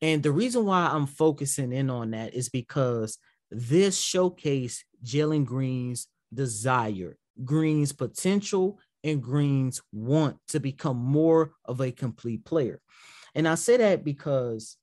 And 0.00 0.22
the 0.22 0.32
reason 0.32 0.64
why 0.64 0.88
I'm 0.92 1.06
focusing 1.06 1.72
in 1.72 1.90
on 1.90 2.12
that 2.12 2.34
is 2.34 2.48
because 2.48 3.18
this 3.50 4.00
showcased 4.00 4.80
Jalen 5.04 5.44
Green's 5.44 6.06
desire, 6.32 7.16
Green's 7.44 7.92
potential, 7.92 8.78
and 9.04 9.22
Green's 9.22 9.80
want 9.92 10.36
to 10.48 10.60
become 10.60 10.96
more 10.96 11.52
of 11.64 11.80
a 11.80 11.90
complete 11.90 12.44
player. 12.44 12.80
And 13.34 13.48
I 13.48 13.54
say 13.54 13.76
that 13.78 14.04
because 14.04 14.76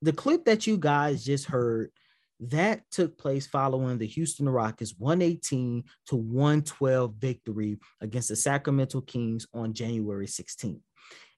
the 0.00 0.12
clip 0.12 0.44
that 0.44 0.66
you 0.66 0.76
guys 0.76 1.24
just 1.24 1.46
heard 1.46 1.90
that 2.40 2.82
took 2.90 3.16
place 3.18 3.46
following 3.46 3.98
the 3.98 4.06
Houston 4.06 4.48
Rockets 4.48 4.94
118 4.98 5.84
to 6.06 6.16
112 6.16 7.14
victory 7.14 7.78
against 8.00 8.28
the 8.30 8.36
Sacramento 8.36 9.00
Kings 9.02 9.46
on 9.54 9.72
January 9.72 10.26
16th. 10.26 10.80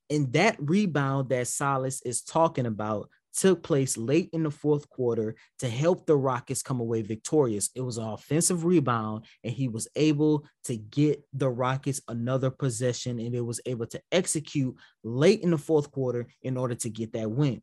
And 0.08 0.32
that 0.32 0.56
rebound 0.58 1.28
that 1.28 1.48
Silas 1.48 2.00
is 2.02 2.22
talking 2.22 2.66
about 2.66 3.10
took 3.34 3.62
place 3.62 3.96
late 3.96 4.30
in 4.32 4.42
the 4.42 4.50
fourth 4.50 4.88
quarter 4.88 5.34
to 5.58 5.68
help 5.68 6.06
the 6.06 6.16
Rockets 6.16 6.62
come 6.62 6.80
away 6.80 7.02
victorious. 7.02 7.70
It 7.74 7.80
was 7.80 7.98
an 7.98 8.04
offensive 8.04 8.64
rebound, 8.64 9.24
and 9.42 9.52
he 9.52 9.68
was 9.68 9.88
able 9.96 10.44
to 10.64 10.76
get 10.76 11.24
the 11.32 11.50
Rockets 11.50 12.00
another 12.08 12.50
possession, 12.50 13.18
and 13.18 13.34
it 13.34 13.40
was 13.40 13.60
able 13.66 13.86
to 13.86 14.00
execute 14.12 14.76
late 15.02 15.40
in 15.42 15.50
the 15.50 15.58
fourth 15.58 15.90
quarter 15.90 16.26
in 16.42 16.56
order 16.56 16.74
to 16.76 16.90
get 16.90 17.12
that 17.12 17.30
win. 17.30 17.60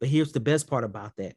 But 0.00 0.08
here's 0.08 0.32
the 0.32 0.40
best 0.40 0.68
part 0.68 0.84
about 0.84 1.12
that 1.18 1.34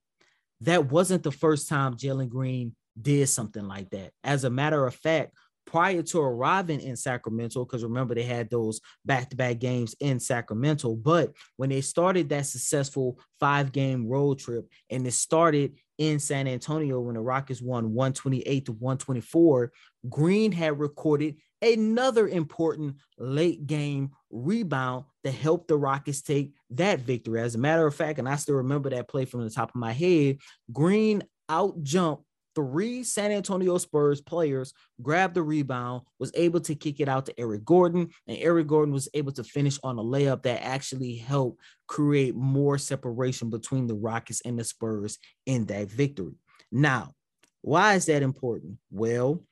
that 0.62 0.92
wasn't 0.92 1.24
the 1.24 1.32
first 1.32 1.70
time 1.70 1.96
Jalen 1.96 2.30
Green 2.30 2.76
did 3.02 3.28
something 3.30 3.66
like 3.66 3.90
that. 3.92 4.12
As 4.24 4.44
a 4.44 4.50
matter 4.50 4.86
of 4.86 4.96
fact, 4.96 5.34
prior 5.70 6.02
to 6.02 6.20
arriving 6.20 6.82
in 6.82 6.96
Sacramento, 6.96 7.64
because 7.64 7.84
remember 7.84 8.16
they 8.16 8.24
had 8.24 8.50
those 8.50 8.82
back-to-back 9.06 9.60
games 9.60 9.96
in 10.00 10.20
Sacramento. 10.20 10.96
But 10.96 11.34
when 11.58 11.70
they 11.70 11.82
started 11.82 12.30
that 12.30 12.48
successful 12.48 13.20
five-game 13.40 14.08
road 14.08 14.40
trip, 14.40 14.68
and 14.90 15.06
it 15.06 15.14
started 15.14 15.78
in 16.00 16.18
San 16.18 16.48
Antonio 16.48 17.00
when 17.00 17.16
the 17.16 17.22
Rockets 17.22 17.62
won 17.62 17.94
128 17.94 18.66
to 18.66 18.72
124, 18.72 19.72
Green 20.10 20.52
had 20.52 20.80
recorded 20.80 21.36
another 21.62 22.28
important 22.28 22.96
late 23.20 23.68
game 23.68 24.12
rebound 24.32 25.06
to 25.24 25.30
help 25.30 25.68
the 25.68 25.78
Rockets 25.78 26.24
take 26.24 26.54
that 26.72 27.02
victory. 27.02 27.42
As 27.42 27.54
a 27.54 27.60
matter 27.60 27.86
of 27.86 27.94
fact, 27.94 28.18
and 28.18 28.28
I 28.28 28.38
still 28.38 28.56
remember 28.56 28.90
that 28.90 29.08
play 29.08 29.26
from 29.26 29.44
the 29.44 29.52
top 29.52 29.70
of 29.70 29.76
my 29.76 29.92
head, 29.92 30.38
Green 30.72 31.22
out 31.48 31.84
jumped 31.84 32.24
three 32.60 33.04
San 33.04 33.32
Antonio 33.32 33.78
Spurs 33.78 34.20
players, 34.20 34.74
grabbed 35.02 35.34
the 35.34 35.42
rebound, 35.42 36.02
was 36.20 36.32
able 36.36 36.60
to 36.60 36.76
kick 36.76 37.00
it 37.00 37.08
out 37.08 37.26
to 37.26 37.40
Eric 37.40 37.64
Gordon, 37.64 38.10
and 38.28 38.38
Eric 38.38 38.68
Gordon 38.68 38.94
was 38.94 39.08
able 39.14 39.32
to 39.32 39.46
finish 39.46 39.80
on 39.82 39.98
a 39.98 40.04
layup 40.04 40.44
that 40.44 40.62
actually 40.62 41.16
helped 41.16 41.62
create 41.88 42.36
more 42.36 42.78
separation 42.78 43.50
between 43.50 43.88
the 43.88 43.96
Rockets 43.96 44.42
and 44.44 44.60
the 44.60 44.66
Spurs 44.66 45.18
in 45.46 45.66
that 45.68 45.90
victory. 45.90 46.36
Now, 46.70 47.14
why 47.62 47.96
is 47.96 48.08
that 48.08 48.24
important? 48.24 48.78
Well, 48.92 49.44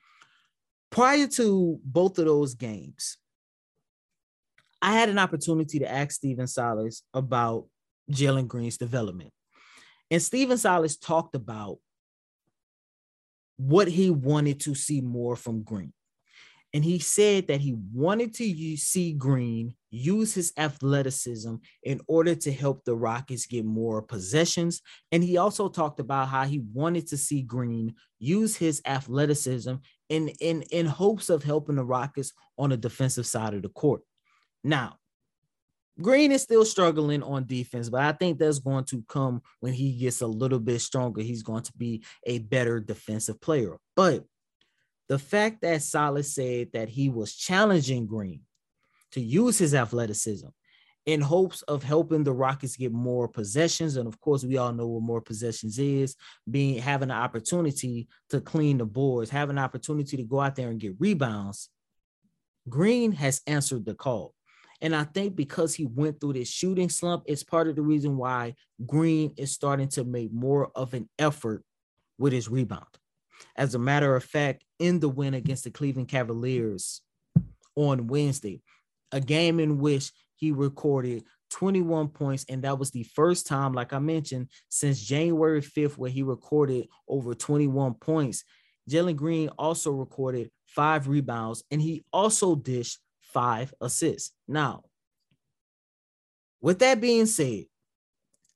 prior 0.89 1.27
to 1.27 1.79
both 1.85 2.19
of 2.19 2.25
those 2.25 2.55
games, 2.55 3.17
I 4.81 4.93
had 4.93 5.07
an 5.07 5.17
opportunity 5.17 5.79
to 5.79 5.89
ask 5.89 6.11
Stephen 6.11 6.47
Silas 6.47 7.03
about 7.13 7.67
Jalen 8.11 8.47
Green's 8.47 8.77
development. 8.77 9.31
And 10.11 10.21
Stephen 10.21 10.57
Silas 10.57 10.97
talked 10.97 11.35
about 11.35 11.79
what 13.57 13.87
he 13.87 14.09
wanted 14.09 14.59
to 14.61 14.75
see 14.75 15.01
more 15.01 15.35
from 15.35 15.63
Green. 15.63 15.93
And 16.73 16.83
he 16.83 16.99
said 16.99 17.47
that 17.47 17.61
he 17.61 17.75
wanted 17.93 18.33
to 18.35 18.77
see 18.77 19.13
Green 19.13 19.73
use 19.89 20.33
his 20.33 20.53
athleticism 20.57 21.55
in 21.83 22.01
order 22.07 22.35
to 22.35 22.51
help 22.51 22.83
the 22.83 22.95
Rockets 22.95 23.45
get 23.45 23.65
more 23.65 24.01
possessions. 24.01 24.81
And 25.11 25.23
he 25.23 25.37
also 25.37 25.69
talked 25.69 25.99
about 25.99 26.27
how 26.27 26.45
he 26.45 26.61
wanted 26.73 27.07
to 27.07 27.17
see 27.17 27.41
Green 27.41 27.95
use 28.19 28.55
his 28.55 28.81
athleticism 28.85 29.75
in, 30.09 30.29
in, 30.41 30.61
in 30.63 30.85
hopes 30.85 31.29
of 31.29 31.43
helping 31.43 31.77
the 31.77 31.85
Rockets 31.85 32.33
on 32.57 32.69
the 32.69 32.77
defensive 32.77 33.25
side 33.25 33.53
of 33.53 33.61
the 33.61 33.69
court. 33.69 34.01
Now, 34.63 34.97
Green 36.01 36.31
is 36.31 36.43
still 36.43 36.65
struggling 36.65 37.23
on 37.23 37.45
defense, 37.45 37.89
but 37.89 38.01
I 38.01 38.11
think 38.11 38.37
that's 38.37 38.59
going 38.59 38.83
to 38.85 39.03
come 39.07 39.41
when 39.59 39.73
he 39.73 39.93
gets 39.93 40.21
a 40.21 40.27
little 40.27 40.59
bit 40.59 40.79
stronger. 40.79 41.21
He's 41.21 41.43
going 41.43 41.63
to 41.63 41.73
be 41.75 42.03
a 42.25 42.39
better 42.39 42.79
defensive 42.79 43.41
player. 43.41 43.77
But 43.95 44.23
the 45.09 45.17
fact 45.17 45.61
that 45.61 45.81
Silas 45.81 46.35
said 46.35 46.69
that 46.73 46.89
he 46.89 47.09
was 47.09 47.35
challenging 47.35 48.05
Green 48.05 48.41
to 49.13 49.21
use 49.21 49.57
his 49.57 49.73
athleticism 49.73 50.47
in 51.07 51.21
hopes 51.21 51.61
of 51.63 51.81
helping 51.81 52.23
the 52.23 52.33
Rockets 52.33 52.75
get 52.75 52.91
more 52.91 53.29
possessions. 53.29 53.95
And 53.95 54.07
of 54.07 54.19
course, 54.19 54.43
we 54.43 54.57
all 54.57 54.73
know 54.73 54.87
what 54.87 55.03
more 55.03 55.21
possessions 55.21 55.79
is 55.79 56.15
being 56.49 56.79
having 56.79 57.09
an 57.09 57.17
opportunity 57.17 58.09
to 58.29 58.41
clean 58.41 58.77
the 58.77 58.85
boards, 58.85 59.29
having 59.29 59.57
an 59.57 59.63
opportunity 59.63 60.17
to 60.17 60.23
go 60.23 60.41
out 60.41 60.55
there 60.55 60.69
and 60.69 60.79
get 60.79 60.99
rebounds. 60.99 61.69
Green 62.67 63.13
has 63.13 63.41
answered 63.47 63.85
the 63.85 63.93
call. 63.93 64.33
And 64.81 64.95
I 64.95 65.03
think 65.05 65.35
because 65.35 65.73
he 65.73 65.85
went 65.85 66.19
through 66.19 66.33
this 66.33 66.49
shooting 66.49 66.89
slump, 66.89 67.23
it's 67.25 67.43
part 67.43 67.67
of 67.67 67.75
the 67.75 67.81
reason 67.81 68.17
why 68.17 68.55
Green 68.85 69.33
is 69.37 69.51
starting 69.51 69.87
to 69.89 70.03
make 70.03 70.31
more 70.31 70.71
of 70.75 70.93
an 70.93 71.09
effort 71.17 71.63
with 72.17 72.33
his 72.33 72.47
rebound. 72.47 72.85
As 73.55 73.75
a 73.75 73.79
matter 73.79 74.15
of 74.15 74.23
fact, 74.23 74.63
in 74.79 74.99
the 74.99 75.09
win 75.09 75.33
against 75.33 75.63
the 75.63 75.71
Cleveland 75.71 76.09
Cavaliers 76.09 77.01
on 77.75 78.07
Wednesday, 78.07 78.61
a 79.11 79.19
game 79.19 79.59
in 79.59 79.79
which 79.79 80.11
he 80.35 80.51
recorded 80.51 81.23
21 81.49 82.09
points, 82.09 82.45
and 82.49 82.63
that 82.63 82.77
was 82.77 82.91
the 82.91 83.03
first 83.03 83.47
time, 83.47 83.73
like 83.73 83.93
I 83.93 83.99
mentioned, 83.99 84.49
since 84.69 85.01
January 85.01 85.61
5th, 85.61 85.97
where 85.97 86.09
he 86.09 86.23
recorded 86.23 86.87
over 87.07 87.33
21 87.33 87.95
points. 87.95 88.43
Jalen 88.89 89.15
Green 89.15 89.49
also 89.57 89.91
recorded 89.91 90.51
five 90.65 91.07
rebounds, 91.07 91.63
and 91.71 91.81
he 91.81 92.03
also 92.11 92.55
dished 92.55 92.99
five 93.33 93.73
assists. 93.81 94.31
Now, 94.47 94.83
with 96.61 96.79
that 96.79 97.01
being 97.01 97.25
said, 97.25 97.65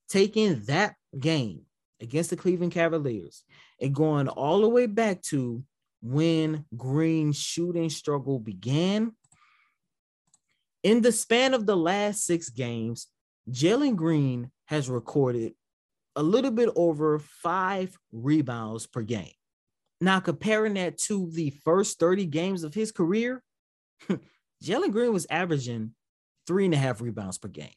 taking 0.10 0.62
that 0.66 0.96
game 1.18 1.62
against 2.02 2.30
the 2.30 2.36
Cleveland 2.36 2.72
Cavaliers 2.72 3.44
and 3.80 3.94
going 3.94 4.28
all 4.28 4.62
the 4.62 4.70
way 4.70 4.88
back 4.88 5.22
to 5.24 5.64
when 6.02 6.66
Green's 6.76 7.38
shooting 7.38 7.90
struggle 7.90 8.40
began, 8.40 9.14
in 10.84 11.02
the 11.02 11.12
span 11.12 11.54
of 11.54 11.66
the 11.66 11.78
last 11.78 12.26
six 12.26 12.50
games, 12.50 13.08
Jalen 13.50 13.96
Green 13.96 14.52
has 14.66 14.90
recorded 14.90 15.54
a 16.16 16.24
little 16.24 16.52
bit 16.52 16.70
over 16.76 17.20
five 17.20 17.96
rebounds 18.12 18.88
per 18.88 19.02
game. 19.02 19.34
Now, 20.00 20.20
comparing 20.20 20.74
that 20.74 20.98
to 21.00 21.30
the 21.32 21.52
first 21.64 22.00
30 22.00 22.26
games 22.26 22.64
of 22.64 22.74
his 22.74 22.92
career, 22.92 23.44
Jalen 24.62 24.92
Green 24.92 25.14
was 25.14 25.28
averaging 25.30 25.92
three 26.48 26.66
and 26.66 26.74
a 26.74 26.78
half 26.78 27.02
rebounds 27.02 27.38
per 27.38 27.48
game. 27.48 27.70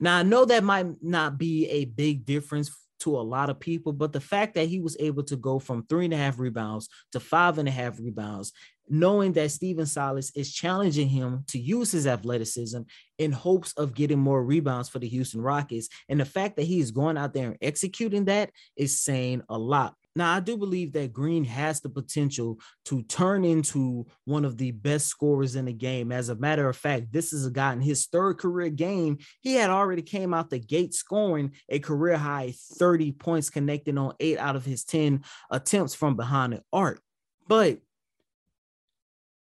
Now, 0.00 0.18
I 0.18 0.22
know 0.22 0.44
that 0.44 0.64
might 0.64 1.02
not 1.02 1.38
be 1.38 1.68
a 1.68 1.84
big 1.84 2.24
difference 2.24 2.70
to 3.00 3.16
a 3.16 3.20
lot 3.20 3.50
of 3.50 3.60
people, 3.60 3.92
but 3.92 4.12
the 4.12 4.20
fact 4.20 4.54
that 4.54 4.68
he 4.68 4.80
was 4.80 4.96
able 4.98 5.22
to 5.24 5.36
go 5.36 5.58
from 5.58 5.84
three 5.86 6.06
and 6.06 6.14
a 6.14 6.16
half 6.16 6.38
rebounds 6.38 6.88
to 7.12 7.20
five 7.20 7.58
and 7.58 7.68
a 7.68 7.70
half 7.70 7.98
rebounds, 8.00 8.52
knowing 8.88 9.32
that 9.34 9.50
Stephen 9.50 9.86
Silas 9.86 10.32
is 10.34 10.52
challenging 10.52 11.08
him 11.08 11.44
to 11.48 11.58
use 11.58 11.92
his 11.92 12.06
athleticism 12.06 12.80
in 13.18 13.32
hopes 13.32 13.72
of 13.74 13.94
getting 13.94 14.18
more 14.18 14.42
rebounds 14.42 14.88
for 14.88 14.98
the 14.98 15.08
Houston 15.08 15.42
Rockets, 15.42 15.88
and 16.08 16.18
the 16.18 16.24
fact 16.24 16.56
that 16.56 16.62
he's 16.62 16.90
going 16.90 17.18
out 17.18 17.34
there 17.34 17.48
and 17.48 17.58
executing 17.60 18.24
that 18.24 18.50
is 18.76 19.02
saying 19.02 19.42
a 19.48 19.58
lot. 19.58 19.94
Now, 20.16 20.34
I 20.34 20.40
do 20.40 20.56
believe 20.56 20.94
that 20.94 21.12
Green 21.12 21.44
has 21.44 21.82
the 21.82 21.90
potential 21.90 22.58
to 22.86 23.02
turn 23.02 23.44
into 23.44 24.06
one 24.24 24.46
of 24.46 24.56
the 24.56 24.70
best 24.70 25.08
scorers 25.08 25.56
in 25.56 25.66
the 25.66 25.74
game. 25.74 26.10
As 26.10 26.30
a 26.30 26.34
matter 26.34 26.66
of 26.70 26.76
fact, 26.76 27.12
this 27.12 27.34
is 27.34 27.44
a 27.44 27.50
guy 27.50 27.74
in 27.74 27.82
his 27.82 28.06
third 28.06 28.38
career 28.38 28.70
game. 28.70 29.18
He 29.42 29.54
had 29.56 29.68
already 29.68 30.00
came 30.00 30.32
out 30.32 30.48
the 30.48 30.58
gate 30.58 30.94
scoring 30.94 31.52
a 31.68 31.80
career 31.80 32.16
high 32.16 32.54
30 32.78 33.12
points, 33.12 33.50
connecting 33.50 33.98
on 33.98 34.14
eight 34.18 34.38
out 34.38 34.56
of 34.56 34.64
his 34.64 34.84
10 34.84 35.22
attempts 35.50 35.94
from 35.94 36.16
behind 36.16 36.54
the 36.54 36.62
arc. 36.72 37.02
But 37.46 37.80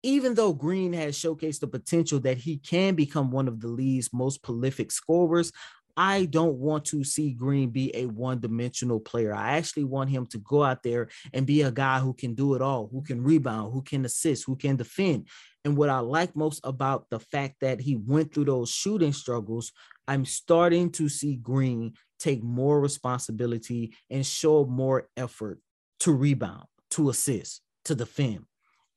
even 0.03 0.35
though 0.35 0.55
Green 0.55 0.95
has 0.95 1.19
showcased 1.19 1.61
the 1.61 1.67
potential 1.67 2.21
that 2.21 2.39
he 2.39 2.57
can 2.57 2.95
become 2.95 3.31
one 3.31 3.49
of 3.49 3.61
the 3.61 3.69
league's 3.69 4.13
most 4.15 4.43
prolific 4.43 4.91
scorers, 4.91 5.53
I 5.97 6.25
don't 6.25 6.57
want 6.57 6.85
to 6.87 7.05
see 7.05 7.33
Green 7.33 7.71
be 7.71 7.95
a 7.95 8.07
one 8.07 8.41
dimensional 8.41 9.01
player. 9.01 9.35
I 9.35 9.57
actually 9.57 9.85
want 9.85 10.11
him 10.11 10.27
to 10.27 10.39
go 10.39 10.63
out 10.63 10.83
there 10.83 11.09
and 11.33 11.47
be 11.47 11.63
a 11.63 11.71
guy 11.71 12.01
who 12.01 12.15
can 12.15 12.35
do 12.35 12.55
it 12.55 12.63
all, 12.63 12.89
who 12.91 13.03
can 13.03 13.23
rebound, 13.23 13.73
who 13.73 13.83
can 13.83 14.05
assist, 14.05 14.45
who 14.45 14.57
can 14.57 14.77
defend. 14.77 15.29
And 15.65 15.77
what 15.77 15.89
I 15.89 16.01
like 16.01 16.35
most 16.37 16.61
about 16.65 17.09
the 17.11 17.21
fact 17.21 17.57
that 17.61 17.81
he 17.81 17.97
went 17.97 18.35
through 18.35 18.47
those 18.47 18.71
shooting 18.71 19.13
struggles, 19.13 19.73
I'm 20.09 20.25
starting 20.25 20.91
to 20.93 21.09
see 21.09 21.37
Green 21.37 21.95
take 22.19 22.43
more 22.43 22.81
responsibility 22.81 23.95
and 24.11 24.27
show 24.27 24.67
more 24.67 25.09
effort 25.17 25.61
to 26.01 26.13
rebound, 26.13 26.65
to 26.91 27.09
assist, 27.11 27.63
to 27.85 27.95
defend. 27.95 28.45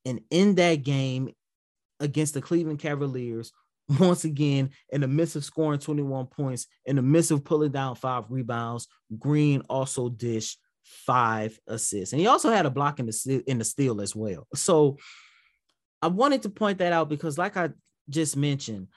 And 0.06 0.22
in 0.30 0.56
that 0.56 0.84
game 0.84 1.30
against 2.00 2.34
the 2.34 2.42
Cleveland 2.42 2.80
Cavaliers, 2.80 3.52
once 4.00 4.26
again, 4.26 4.72
in 4.90 5.02
the 5.02 5.08
midst 5.08 5.36
of 5.36 5.46
scoring 5.46 5.80
21 5.80 6.28
points, 6.28 6.68
in 6.86 6.98
the 6.98 7.02
midst 7.02 7.32
of 7.32 7.44
pulling 7.44 7.72
down 7.72 7.96
five 7.96 8.26
rebounds, 8.30 8.88
Green 9.18 9.62
also 9.70 10.10
dished 10.10 10.60
five 10.84 11.58
assists. 11.68 12.14
And 12.14 12.20
he 12.20 12.28
also 12.28 12.50
had 12.50 12.66
a 12.66 12.70
block 12.70 13.00
in 13.00 13.06
the 13.06 13.44
in 13.48 13.58
the 13.60 13.64
steal 13.64 14.02
as 14.02 14.16
well. 14.16 14.48
So 14.56 14.98
I 16.02 16.08
wanted 16.08 16.44
to 16.44 16.50
point 16.50 16.80
that 16.80 16.94
out 16.94 17.10
because, 17.10 17.38
like 17.38 17.58
I 17.58 17.70
just 18.10 18.36
mentioned, 18.36 18.88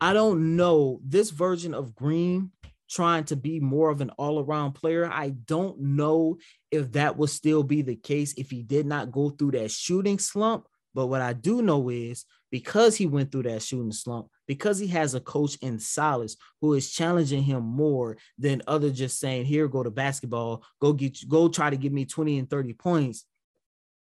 I 0.00 0.12
don't 0.12 0.56
know 0.56 1.00
this 1.04 1.30
version 1.30 1.74
of 1.74 1.94
Green 1.94 2.50
trying 2.88 3.24
to 3.24 3.36
be 3.36 3.60
more 3.60 3.90
of 3.90 4.00
an 4.00 4.10
all-around 4.10 4.72
player. 4.72 5.08
I 5.08 5.30
don't 5.30 5.78
know 5.78 6.38
if 6.72 6.92
that 6.92 7.16
will 7.16 7.28
still 7.28 7.62
be 7.62 7.82
the 7.82 7.94
case 7.94 8.34
if 8.36 8.50
he 8.50 8.62
did 8.62 8.84
not 8.84 9.12
go 9.12 9.30
through 9.30 9.52
that 9.52 9.70
shooting 9.70 10.18
slump. 10.18 10.66
But 10.94 11.06
what 11.06 11.20
I 11.20 11.32
do 11.32 11.62
know 11.62 11.88
is 11.88 12.24
because 12.50 12.96
he 12.96 13.06
went 13.06 13.30
through 13.30 13.44
that 13.44 13.62
shooting 13.62 13.92
slump, 13.92 14.28
because 14.46 14.78
he 14.78 14.88
has 14.88 15.14
a 15.14 15.20
coach 15.20 15.56
in 15.62 15.78
Silas 15.78 16.36
who 16.60 16.74
is 16.74 16.90
challenging 16.90 17.42
him 17.42 17.62
more 17.62 18.16
than 18.38 18.62
other 18.66 18.90
just 18.90 19.20
saying, 19.20 19.44
here, 19.44 19.68
go 19.68 19.82
to 19.82 19.90
basketball, 19.90 20.64
go 20.80 20.92
get 20.92 21.28
go 21.28 21.48
try 21.48 21.70
to 21.70 21.76
give 21.76 21.92
me 21.92 22.04
20 22.04 22.38
and 22.38 22.50
30 22.50 22.72
points, 22.74 23.24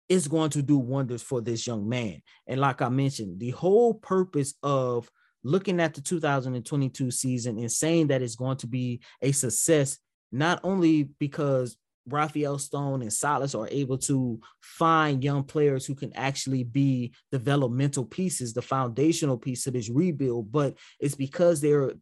it's 0.08 0.28
going 0.28 0.50
to 0.50 0.62
do 0.62 0.78
wonders 0.78 1.22
for 1.22 1.40
this 1.40 1.66
young 1.66 1.88
man. 1.88 2.22
And 2.46 2.60
like 2.60 2.80
I 2.82 2.88
mentioned, 2.88 3.40
the 3.40 3.50
whole 3.50 3.94
purpose 3.94 4.54
of 4.62 5.10
looking 5.42 5.80
at 5.80 5.94
the 5.94 6.00
2022 6.00 7.10
season 7.10 7.58
and 7.58 7.70
saying 7.70 8.08
that 8.08 8.22
it's 8.22 8.36
going 8.36 8.56
to 8.58 8.66
be 8.66 9.00
a 9.22 9.32
success, 9.32 9.98
not 10.30 10.60
only 10.62 11.04
because 11.18 11.76
Rafael 12.08 12.58
Stone 12.58 13.02
and 13.02 13.12
Silas 13.12 13.54
are 13.54 13.68
able 13.70 13.98
to 13.98 14.40
find 14.60 15.24
young 15.24 15.44
players 15.44 15.86
who 15.86 15.94
can 15.94 16.12
actually 16.14 16.64
be 16.64 17.12
developmental 17.32 18.04
pieces, 18.04 18.52
the 18.52 18.62
foundational 18.62 19.36
piece 19.36 19.66
of 19.66 19.72
this 19.72 19.90
rebuild. 19.90 20.52
But 20.52 20.76
it's 21.00 21.14
because 21.14 21.60
they're 21.60 21.92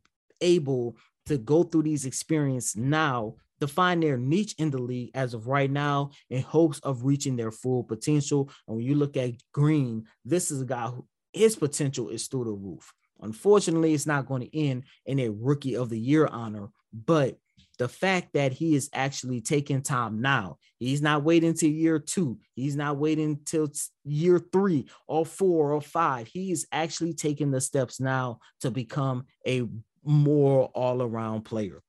able 0.40 0.96
to 1.26 1.38
go 1.38 1.62
through 1.62 1.84
these 1.84 2.04
experiences 2.04 2.76
now 2.76 3.36
to 3.60 3.66
find 3.66 4.02
their 4.02 4.18
niche 4.18 4.54
in 4.58 4.70
the 4.70 4.78
league 4.78 5.10
as 5.14 5.32
of 5.32 5.46
right 5.46 5.70
now 5.70 6.10
in 6.28 6.42
hopes 6.42 6.80
of 6.80 7.04
reaching 7.04 7.36
their 7.36 7.50
full 7.50 7.84
potential. 7.84 8.50
And 8.66 8.76
when 8.76 8.84
you 8.84 8.94
look 8.94 9.16
at 9.16 9.32
Green, 9.52 10.04
this 10.24 10.50
is 10.50 10.60
a 10.60 10.66
guy 10.66 10.88
who 10.88 11.06
his 11.32 11.56
potential 11.56 12.10
is 12.10 12.28
through 12.28 12.44
the 12.44 12.52
roof. 12.52 12.92
Unfortunately, 13.20 13.94
it's 13.94 14.06
not 14.06 14.26
going 14.26 14.42
to 14.42 14.58
end 14.58 14.84
in 15.06 15.18
a 15.18 15.30
rookie 15.30 15.76
of 15.76 15.88
the 15.88 15.98
year 15.98 16.26
honor, 16.26 16.68
but 16.92 17.38
the 17.78 17.88
fact 17.88 18.34
that 18.34 18.52
he 18.52 18.74
is 18.74 18.88
actually 18.92 19.40
taking 19.40 19.82
time 19.82 20.20
now, 20.20 20.58
he's 20.78 21.02
not 21.02 21.24
waiting 21.24 21.54
till 21.54 21.70
year 21.70 21.98
two, 21.98 22.38
he's 22.54 22.76
not 22.76 22.96
waiting 22.96 23.40
till 23.44 23.70
year 24.04 24.38
three 24.38 24.87
or 25.06 25.26
four 25.26 25.72
or 25.72 25.80
five. 25.80 26.28
He 26.28 26.52
is 26.52 26.66
actually 26.70 27.14
taking 27.14 27.50
the 27.50 27.60
steps 27.60 28.00
now 28.00 28.38
to 28.60 28.70
become 28.70 29.26
a 29.46 29.66
more 30.04 30.66
all 30.74 31.02
around 31.02 31.42
player. 31.42 31.82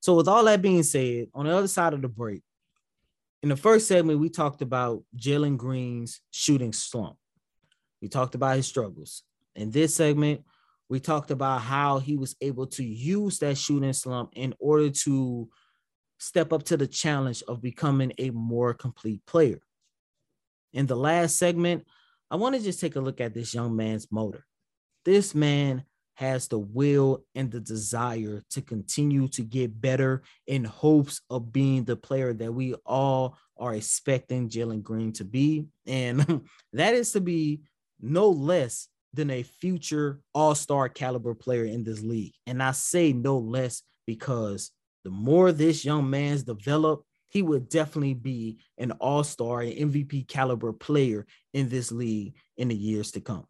So, 0.00 0.14
with 0.14 0.28
all 0.28 0.44
that 0.44 0.62
being 0.62 0.82
said, 0.82 1.28
on 1.34 1.46
the 1.46 1.54
other 1.54 1.68
side 1.68 1.92
of 1.92 2.00
the 2.00 2.08
break, 2.08 2.42
in 3.42 3.48
the 3.48 3.56
first 3.56 3.88
segment, 3.88 4.20
we 4.20 4.28
talked 4.28 4.62
about 4.62 5.02
Jalen 5.16 5.56
Green's 5.56 6.20
shooting 6.30 6.72
slump. 6.72 7.16
We 8.00 8.08
talked 8.08 8.34
about 8.34 8.56
his 8.56 8.66
struggles. 8.66 9.22
In 9.54 9.70
this 9.70 9.94
segment, 9.94 10.42
we 10.90 10.98
talked 10.98 11.30
about 11.30 11.60
how 11.60 12.00
he 12.00 12.16
was 12.16 12.34
able 12.40 12.66
to 12.66 12.84
use 12.84 13.38
that 13.38 13.56
shooting 13.56 13.92
slump 13.92 14.32
in 14.34 14.52
order 14.58 14.90
to 14.90 15.48
step 16.18 16.52
up 16.52 16.64
to 16.64 16.76
the 16.76 16.86
challenge 16.88 17.44
of 17.46 17.62
becoming 17.62 18.12
a 18.18 18.30
more 18.30 18.74
complete 18.74 19.24
player. 19.24 19.60
In 20.72 20.86
the 20.86 20.96
last 20.96 21.36
segment, 21.36 21.86
I 22.28 22.36
want 22.36 22.56
to 22.56 22.60
just 22.60 22.80
take 22.80 22.96
a 22.96 23.00
look 23.00 23.20
at 23.20 23.34
this 23.34 23.54
young 23.54 23.76
man's 23.76 24.08
motor. 24.10 24.44
This 25.04 25.32
man 25.32 25.84
has 26.14 26.48
the 26.48 26.58
will 26.58 27.24
and 27.36 27.52
the 27.52 27.60
desire 27.60 28.42
to 28.50 28.60
continue 28.60 29.28
to 29.28 29.42
get 29.42 29.80
better 29.80 30.22
in 30.48 30.64
hopes 30.64 31.20
of 31.30 31.52
being 31.52 31.84
the 31.84 31.96
player 31.96 32.32
that 32.34 32.52
we 32.52 32.74
all 32.84 33.38
are 33.56 33.74
expecting 33.74 34.48
Jalen 34.48 34.82
Green 34.82 35.12
to 35.12 35.24
be. 35.24 35.66
And 35.86 36.42
that 36.72 36.94
is 36.94 37.12
to 37.12 37.20
be 37.20 37.60
no 38.00 38.28
less 38.28 38.88
than 39.12 39.30
a 39.30 39.42
future 39.42 40.20
all 40.34 40.54
star 40.54 40.88
caliber 40.88 41.34
player 41.34 41.64
in 41.64 41.84
this 41.84 42.02
league. 42.02 42.34
And 42.46 42.62
I 42.62 42.72
say 42.72 43.12
no 43.12 43.38
less 43.38 43.82
because 44.06 44.70
the 45.04 45.10
more 45.10 45.52
this 45.52 45.84
young 45.84 46.08
man's 46.10 46.42
developed, 46.42 47.04
he 47.28 47.42
would 47.42 47.68
definitely 47.68 48.14
be 48.14 48.58
an 48.78 48.92
all 48.92 49.24
star 49.24 49.60
and 49.60 49.92
MVP 49.92 50.28
caliber 50.28 50.72
player 50.72 51.26
in 51.54 51.68
this 51.68 51.92
league 51.92 52.34
in 52.56 52.68
the 52.68 52.74
years 52.74 53.12
to 53.12 53.20
come. 53.20 53.46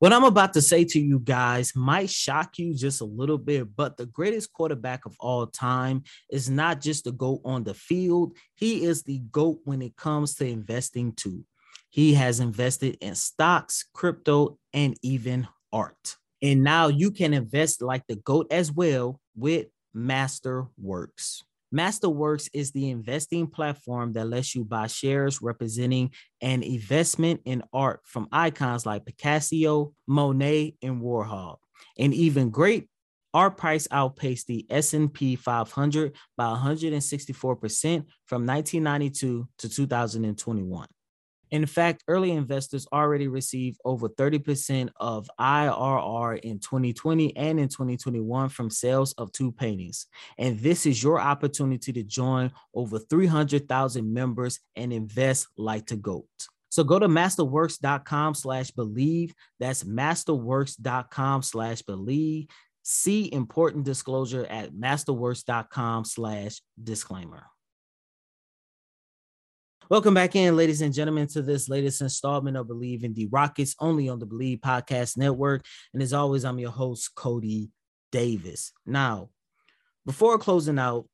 What 0.00 0.12
I'm 0.12 0.24
about 0.24 0.52
to 0.54 0.60
say 0.60 0.84
to 0.84 1.00
you 1.00 1.18
guys 1.18 1.74
might 1.74 2.10
shock 2.10 2.58
you 2.58 2.74
just 2.74 3.00
a 3.00 3.06
little 3.06 3.38
bit, 3.38 3.74
but 3.74 3.96
the 3.96 4.06
greatest 4.06 4.52
quarterback 4.52 5.06
of 5.06 5.16
all 5.18 5.46
time 5.46 6.02
is 6.30 6.50
not 6.50 6.80
just 6.80 7.04
the 7.04 7.12
GOAT 7.12 7.40
on 7.44 7.64
the 7.64 7.74
field, 7.74 8.36
he 8.54 8.84
is 8.84 9.02
the 9.02 9.20
GOAT 9.30 9.60
when 9.64 9.80
it 9.80 9.96
comes 9.96 10.34
to 10.34 10.46
investing 10.46 11.12
too. 11.12 11.44
He 11.94 12.14
has 12.14 12.40
invested 12.40 12.98
in 13.00 13.14
stocks, 13.14 13.84
crypto, 13.94 14.58
and 14.72 14.96
even 15.02 15.46
art. 15.72 16.16
And 16.42 16.64
now 16.64 16.88
you 16.88 17.12
can 17.12 17.32
invest 17.32 17.82
like 17.82 18.02
the 18.08 18.16
GOAT 18.16 18.48
as 18.50 18.72
well 18.72 19.20
with 19.36 19.68
Masterworks. 19.96 21.42
Masterworks 21.72 22.50
is 22.52 22.72
the 22.72 22.90
investing 22.90 23.46
platform 23.46 24.12
that 24.14 24.28
lets 24.28 24.56
you 24.56 24.64
buy 24.64 24.88
shares 24.88 25.40
representing 25.40 26.10
an 26.42 26.64
investment 26.64 27.42
in 27.44 27.62
art 27.72 28.00
from 28.02 28.26
icons 28.32 28.84
like 28.84 29.06
Picasso, 29.06 29.94
Monet, 30.08 30.74
and 30.82 31.00
Warhol. 31.00 31.58
And 31.96 32.12
even 32.12 32.50
great 32.50 32.88
art 33.32 33.56
price 33.56 33.86
outpaced 33.92 34.48
the 34.48 34.66
S&P 34.68 35.36
500 35.36 36.16
by 36.36 36.46
164% 36.56 38.04
from 38.26 38.46
1992 38.46 39.48
to 39.58 39.68
2021. 39.68 40.88
In 41.54 41.66
fact, 41.66 42.02
early 42.08 42.32
investors 42.32 42.88
already 42.92 43.28
received 43.28 43.78
over 43.84 44.08
30% 44.08 44.88
of 44.96 45.30
IRR 45.38 46.40
in 46.40 46.58
2020 46.58 47.36
and 47.36 47.60
in 47.60 47.68
2021 47.68 48.48
from 48.48 48.68
sales 48.68 49.12
of 49.12 49.30
two 49.30 49.52
paintings. 49.52 50.08
And 50.36 50.58
this 50.58 50.84
is 50.84 51.00
your 51.00 51.20
opportunity 51.20 51.92
to 51.92 52.02
join 52.02 52.50
over 52.74 52.98
300,000 52.98 54.12
members 54.12 54.58
and 54.74 54.92
invest 54.92 55.46
like 55.56 55.88
a 55.92 55.96
GOAT. 55.96 56.26
So 56.70 56.82
go 56.82 56.98
to 56.98 57.06
masterworks.com 57.06 58.34
slash 58.34 58.72
believe. 58.72 59.32
That's 59.60 59.84
masterworks.com 59.84 61.42
slash 61.42 61.82
believe. 61.82 62.48
See 62.82 63.32
important 63.32 63.84
disclosure 63.84 64.44
at 64.46 64.72
masterworks.com 64.72 66.04
slash 66.04 66.60
disclaimer. 66.82 67.44
Welcome 69.90 70.14
back 70.14 70.34
in, 70.34 70.56
ladies 70.56 70.80
and 70.80 70.94
gentlemen, 70.94 71.26
to 71.28 71.42
this 71.42 71.68
latest 71.68 72.00
installment 72.00 72.56
of 72.56 72.68
Bleav 72.68 73.04
in 73.04 73.12
the 73.12 73.26
Rockets, 73.26 73.76
only 73.78 74.08
on 74.08 74.18
the 74.18 74.26
Bleav 74.26 74.60
Podcast 74.60 75.18
Network. 75.18 75.66
And 75.92 76.02
as 76.02 76.14
always, 76.14 76.46
I'm 76.46 76.58
your 76.58 76.70
host, 76.70 77.14
Coty 77.14 77.68
Davis. 78.10 78.72
Now, 78.86 79.28
before 80.06 80.38
closing 80.38 80.78
out, 80.78 81.06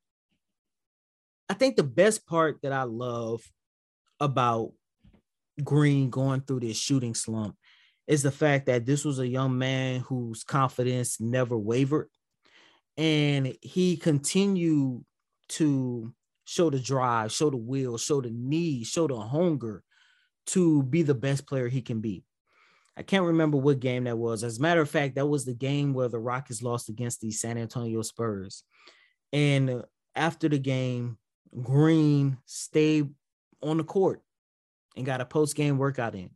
I 1.49 1.53
think 1.53 1.75
the 1.75 1.83
best 1.83 2.25
part 2.25 2.59
that 2.63 2.71
I 2.71 2.83
love 2.83 3.41
about 4.21 4.71
Green 5.61 6.09
going 6.09 6.39
through 6.39 6.61
this 6.61 6.77
shooting 6.77 7.13
slump 7.13 7.57
is 8.07 8.23
the 8.23 8.31
fact 8.31 8.67
that 8.67 8.85
this 8.85 9.03
was 9.03 9.19
a 9.19 9.27
young 9.27 9.57
man 9.57 9.99
whose 9.99 10.45
confidence 10.45 11.19
never 11.19 11.57
wavered. 11.57 12.07
And 12.95 13.53
he 13.61 13.97
continued 13.97 15.03
to 15.49 16.13
show 16.51 16.69
the 16.69 16.79
drive, 16.79 17.31
show 17.31 17.49
the 17.49 17.55
will, 17.55 17.97
show 17.97 18.19
the 18.19 18.29
need, 18.29 18.85
show 18.85 19.07
the 19.07 19.15
hunger 19.15 19.81
to 20.45 20.83
be 20.83 21.01
the 21.01 21.13
best 21.13 21.47
player 21.47 21.69
he 21.69 21.81
can 21.81 22.01
be. 22.01 22.25
I 22.97 23.03
can't 23.03 23.23
remember 23.23 23.55
what 23.55 23.79
game 23.79 24.03
that 24.03 24.17
was. 24.17 24.43
As 24.43 24.57
a 24.57 24.61
matter 24.61 24.81
of 24.81 24.89
fact, 24.89 25.15
that 25.15 25.27
was 25.27 25.45
the 25.45 25.53
game 25.53 25.93
where 25.93 26.09
the 26.09 26.19
Rockets 26.19 26.61
lost 26.61 26.89
against 26.89 27.21
the 27.21 27.31
San 27.31 27.57
Antonio 27.57 28.01
Spurs. 28.01 28.65
And 29.31 29.83
after 30.13 30.49
the 30.49 30.59
game, 30.59 31.17
Green 31.61 32.37
stayed 32.45 33.09
on 33.63 33.77
the 33.77 33.85
court 33.85 34.21
and 34.97 35.05
got 35.05 35.21
a 35.21 35.25
post 35.25 35.55
game 35.55 35.77
workout 35.77 36.15
in. 36.15 36.31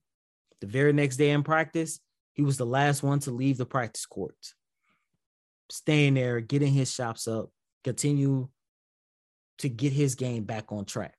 The 0.62 0.68
very 0.68 0.94
next 0.94 1.18
day 1.18 1.32
in 1.32 1.44
practice, 1.44 2.00
he 2.32 2.42
was 2.42 2.56
the 2.56 2.66
last 2.66 3.04
one 3.04 3.20
to 3.20 3.32
leave 3.32 3.58
the 3.58 3.66
practice 3.66 4.06
court, 4.06 4.38
staying 5.70 6.14
there, 6.14 6.40
getting 6.40 6.72
his 6.72 6.90
shots 6.90 7.28
up, 7.28 7.50
continue 7.84 8.48
to 9.60 9.70
get 9.70 9.94
his 9.94 10.16
game 10.16 10.44
back 10.44 10.72
on 10.72 10.86
track. 10.86 11.16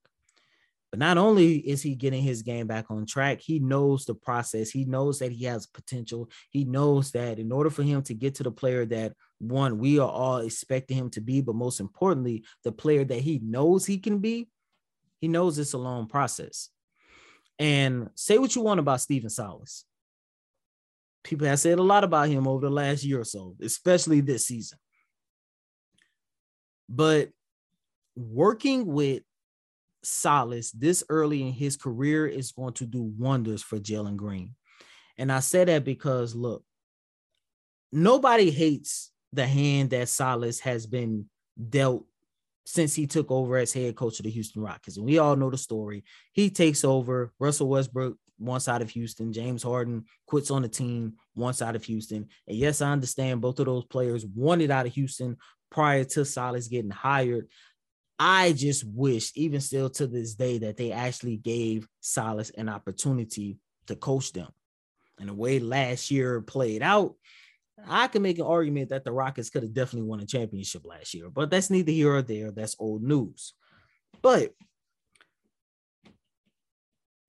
But 0.90 1.00
not 1.00 1.18
only 1.18 1.56
is 1.56 1.82
he 1.82 1.94
getting 1.94 2.22
his 2.22 2.42
game 2.42 2.66
back 2.66 2.86
on 2.90 3.06
track, 3.06 3.40
he 3.40 3.58
knows 3.58 4.04
the 4.04 4.14
process. 4.14 4.70
He 4.70 4.84
knows 4.84 5.18
that 5.18 5.32
he 5.32 5.44
has 5.44 5.66
potential. 5.66 6.30
He 6.50 6.64
knows 6.64 7.10
that 7.12 7.38
in 7.38 7.50
order 7.50 7.70
for 7.70 7.82
him 7.82 8.02
to 8.02 8.14
get 8.14 8.36
to 8.36 8.44
the 8.44 8.52
player 8.52 8.86
that 8.86 9.12
one 9.38 9.78
we 9.78 9.98
are 9.98 10.08
all 10.08 10.38
expecting 10.38 10.96
him 10.96 11.10
to 11.10 11.20
be, 11.20 11.40
but 11.40 11.54
most 11.54 11.80
importantly, 11.80 12.44
the 12.64 12.72
player 12.72 13.04
that 13.04 13.20
he 13.20 13.40
knows 13.42 13.84
he 13.84 13.98
can 13.98 14.18
be, 14.18 14.48
he 15.20 15.28
knows 15.28 15.58
it's 15.58 15.72
a 15.72 15.78
long 15.78 16.06
process. 16.06 16.70
And 17.58 18.10
say 18.14 18.38
what 18.38 18.54
you 18.54 18.62
want 18.62 18.80
about 18.80 19.00
Stephen 19.00 19.30
Silas. 19.30 19.84
People 21.24 21.48
have 21.48 21.58
said 21.58 21.78
a 21.78 21.82
lot 21.82 22.04
about 22.04 22.28
him 22.28 22.46
over 22.46 22.66
the 22.66 22.72
last 22.72 23.02
year 23.02 23.20
or 23.20 23.24
so, 23.24 23.56
especially 23.60 24.20
this 24.20 24.46
season. 24.46 24.78
But 26.88 27.30
working 28.16 28.86
with 28.86 29.22
Silas 30.02 30.70
this 30.70 31.04
early 31.08 31.42
in 31.42 31.52
his 31.52 31.76
career 31.76 32.26
is 32.26 32.52
going 32.52 32.74
to 32.74 32.86
do 32.86 33.12
wonders 33.18 33.62
for 33.62 33.78
Jalen 33.78 34.16
Green. 34.16 34.54
And 35.18 35.30
I 35.32 35.40
say 35.40 35.64
that 35.64 35.84
because 35.84 36.34
look, 36.34 36.64
nobody 37.92 38.50
hates 38.50 39.10
the 39.32 39.46
hand 39.46 39.90
that 39.90 40.08
Silas 40.08 40.60
has 40.60 40.86
been 40.86 41.26
dealt 41.70 42.06
since 42.64 42.94
he 42.94 43.06
took 43.06 43.30
over 43.30 43.56
as 43.56 43.72
head 43.72 43.94
coach 43.96 44.18
of 44.18 44.24
the 44.24 44.30
Houston 44.30 44.62
Rockets. 44.62 44.96
And 44.96 45.06
we 45.06 45.18
all 45.18 45.36
know 45.36 45.50
the 45.50 45.58
story. 45.58 46.04
He 46.32 46.50
takes 46.50 46.84
over, 46.84 47.32
Russell 47.38 47.68
Westbrook 47.68 48.16
once 48.38 48.68
out 48.68 48.82
of 48.82 48.90
Houston, 48.90 49.32
James 49.32 49.62
Harden 49.62 50.04
quits 50.26 50.50
on 50.50 50.62
the 50.62 50.68
team 50.68 51.14
once 51.34 51.62
out 51.62 51.76
of 51.76 51.84
Houston. 51.84 52.28
And 52.46 52.56
yes, 52.56 52.82
I 52.82 52.90
understand 52.90 53.40
both 53.40 53.58
of 53.60 53.66
those 53.66 53.84
players 53.84 54.26
wanted 54.26 54.70
out 54.70 54.86
of 54.86 54.94
Houston 54.94 55.36
prior 55.70 56.04
to 56.04 56.24
Silas 56.24 56.68
getting 56.68 56.90
hired. 56.90 57.48
I 58.18 58.52
just 58.52 58.84
wish, 58.84 59.32
even 59.34 59.60
still 59.60 59.90
to 59.90 60.06
this 60.06 60.34
day, 60.34 60.58
that 60.58 60.76
they 60.76 60.92
actually 60.92 61.36
gave 61.36 61.86
Silas 62.00 62.50
an 62.50 62.68
opportunity 62.68 63.58
to 63.86 63.96
coach 63.96 64.32
them. 64.32 64.48
And 65.18 65.28
the 65.28 65.34
way 65.34 65.58
last 65.58 66.10
year 66.10 66.40
played 66.40 66.82
out, 66.82 67.14
I 67.86 68.08
can 68.08 68.22
make 68.22 68.38
an 68.38 68.46
argument 68.46 68.88
that 68.88 69.04
the 69.04 69.12
Rockets 69.12 69.50
could 69.50 69.62
have 69.62 69.74
definitely 69.74 70.08
won 70.08 70.20
a 70.20 70.26
championship 70.26 70.86
last 70.86 71.12
year, 71.12 71.28
but 71.28 71.50
that's 71.50 71.70
neither 71.70 71.92
here 71.92 72.14
or 72.14 72.22
there. 72.22 72.50
That's 72.50 72.76
old 72.78 73.02
news. 73.02 73.52
But 74.22 74.52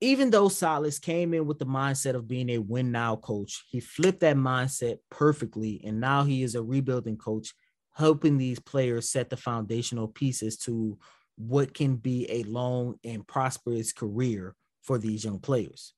even 0.00 0.30
though 0.30 0.48
Silas 0.48 0.98
came 0.98 1.34
in 1.34 1.46
with 1.46 1.58
the 1.58 1.66
mindset 1.66 2.14
of 2.14 2.28
being 2.28 2.50
a 2.50 2.58
win 2.58 2.92
now 2.92 3.16
coach, 3.16 3.64
he 3.68 3.80
flipped 3.80 4.20
that 4.20 4.36
mindset 4.36 4.98
perfectly. 5.10 5.82
And 5.84 6.00
now 6.00 6.24
he 6.24 6.42
is 6.42 6.54
a 6.54 6.62
rebuilding 6.62 7.16
coach, 7.16 7.52
helping 7.98 8.38
these 8.38 8.60
players 8.60 9.10
set 9.10 9.28
the 9.28 9.36
foundational 9.36 10.06
pieces 10.06 10.56
to 10.56 10.96
what 11.36 11.74
can 11.74 11.96
be 11.96 12.30
a 12.30 12.44
long 12.44 12.94
and 13.04 13.26
prosperous 13.26 13.92
career 13.92 14.54
for 14.82 14.98
these 14.98 15.24
young 15.24 15.40
players. 15.40 15.94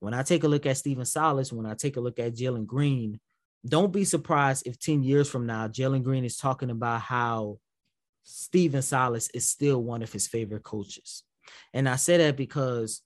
When 0.00 0.12
I 0.12 0.24
take 0.24 0.42
a 0.42 0.48
look 0.48 0.66
at 0.66 0.76
Stephen 0.76 1.04
Silas, 1.04 1.52
when 1.52 1.66
I 1.66 1.74
take 1.74 1.96
a 1.96 2.00
look 2.00 2.18
at 2.18 2.34
Jalen 2.34 2.66
Green, 2.66 3.20
don't 3.66 3.92
be 3.92 4.04
surprised 4.04 4.66
if 4.66 4.78
10 4.78 5.04
years 5.04 5.30
from 5.30 5.46
now, 5.46 5.68
Jalen 5.68 6.02
Green 6.02 6.24
is 6.24 6.36
talking 6.36 6.70
about 6.70 7.00
how 7.00 7.58
Stephen 8.24 8.82
Silas 8.82 9.30
is 9.30 9.48
still 9.48 9.82
one 9.82 10.02
of 10.02 10.12
his 10.12 10.26
favorite 10.26 10.64
coaches. 10.64 11.22
And 11.72 11.88
I 11.88 11.96
say 11.96 12.16
that 12.16 12.36
because 12.36 13.02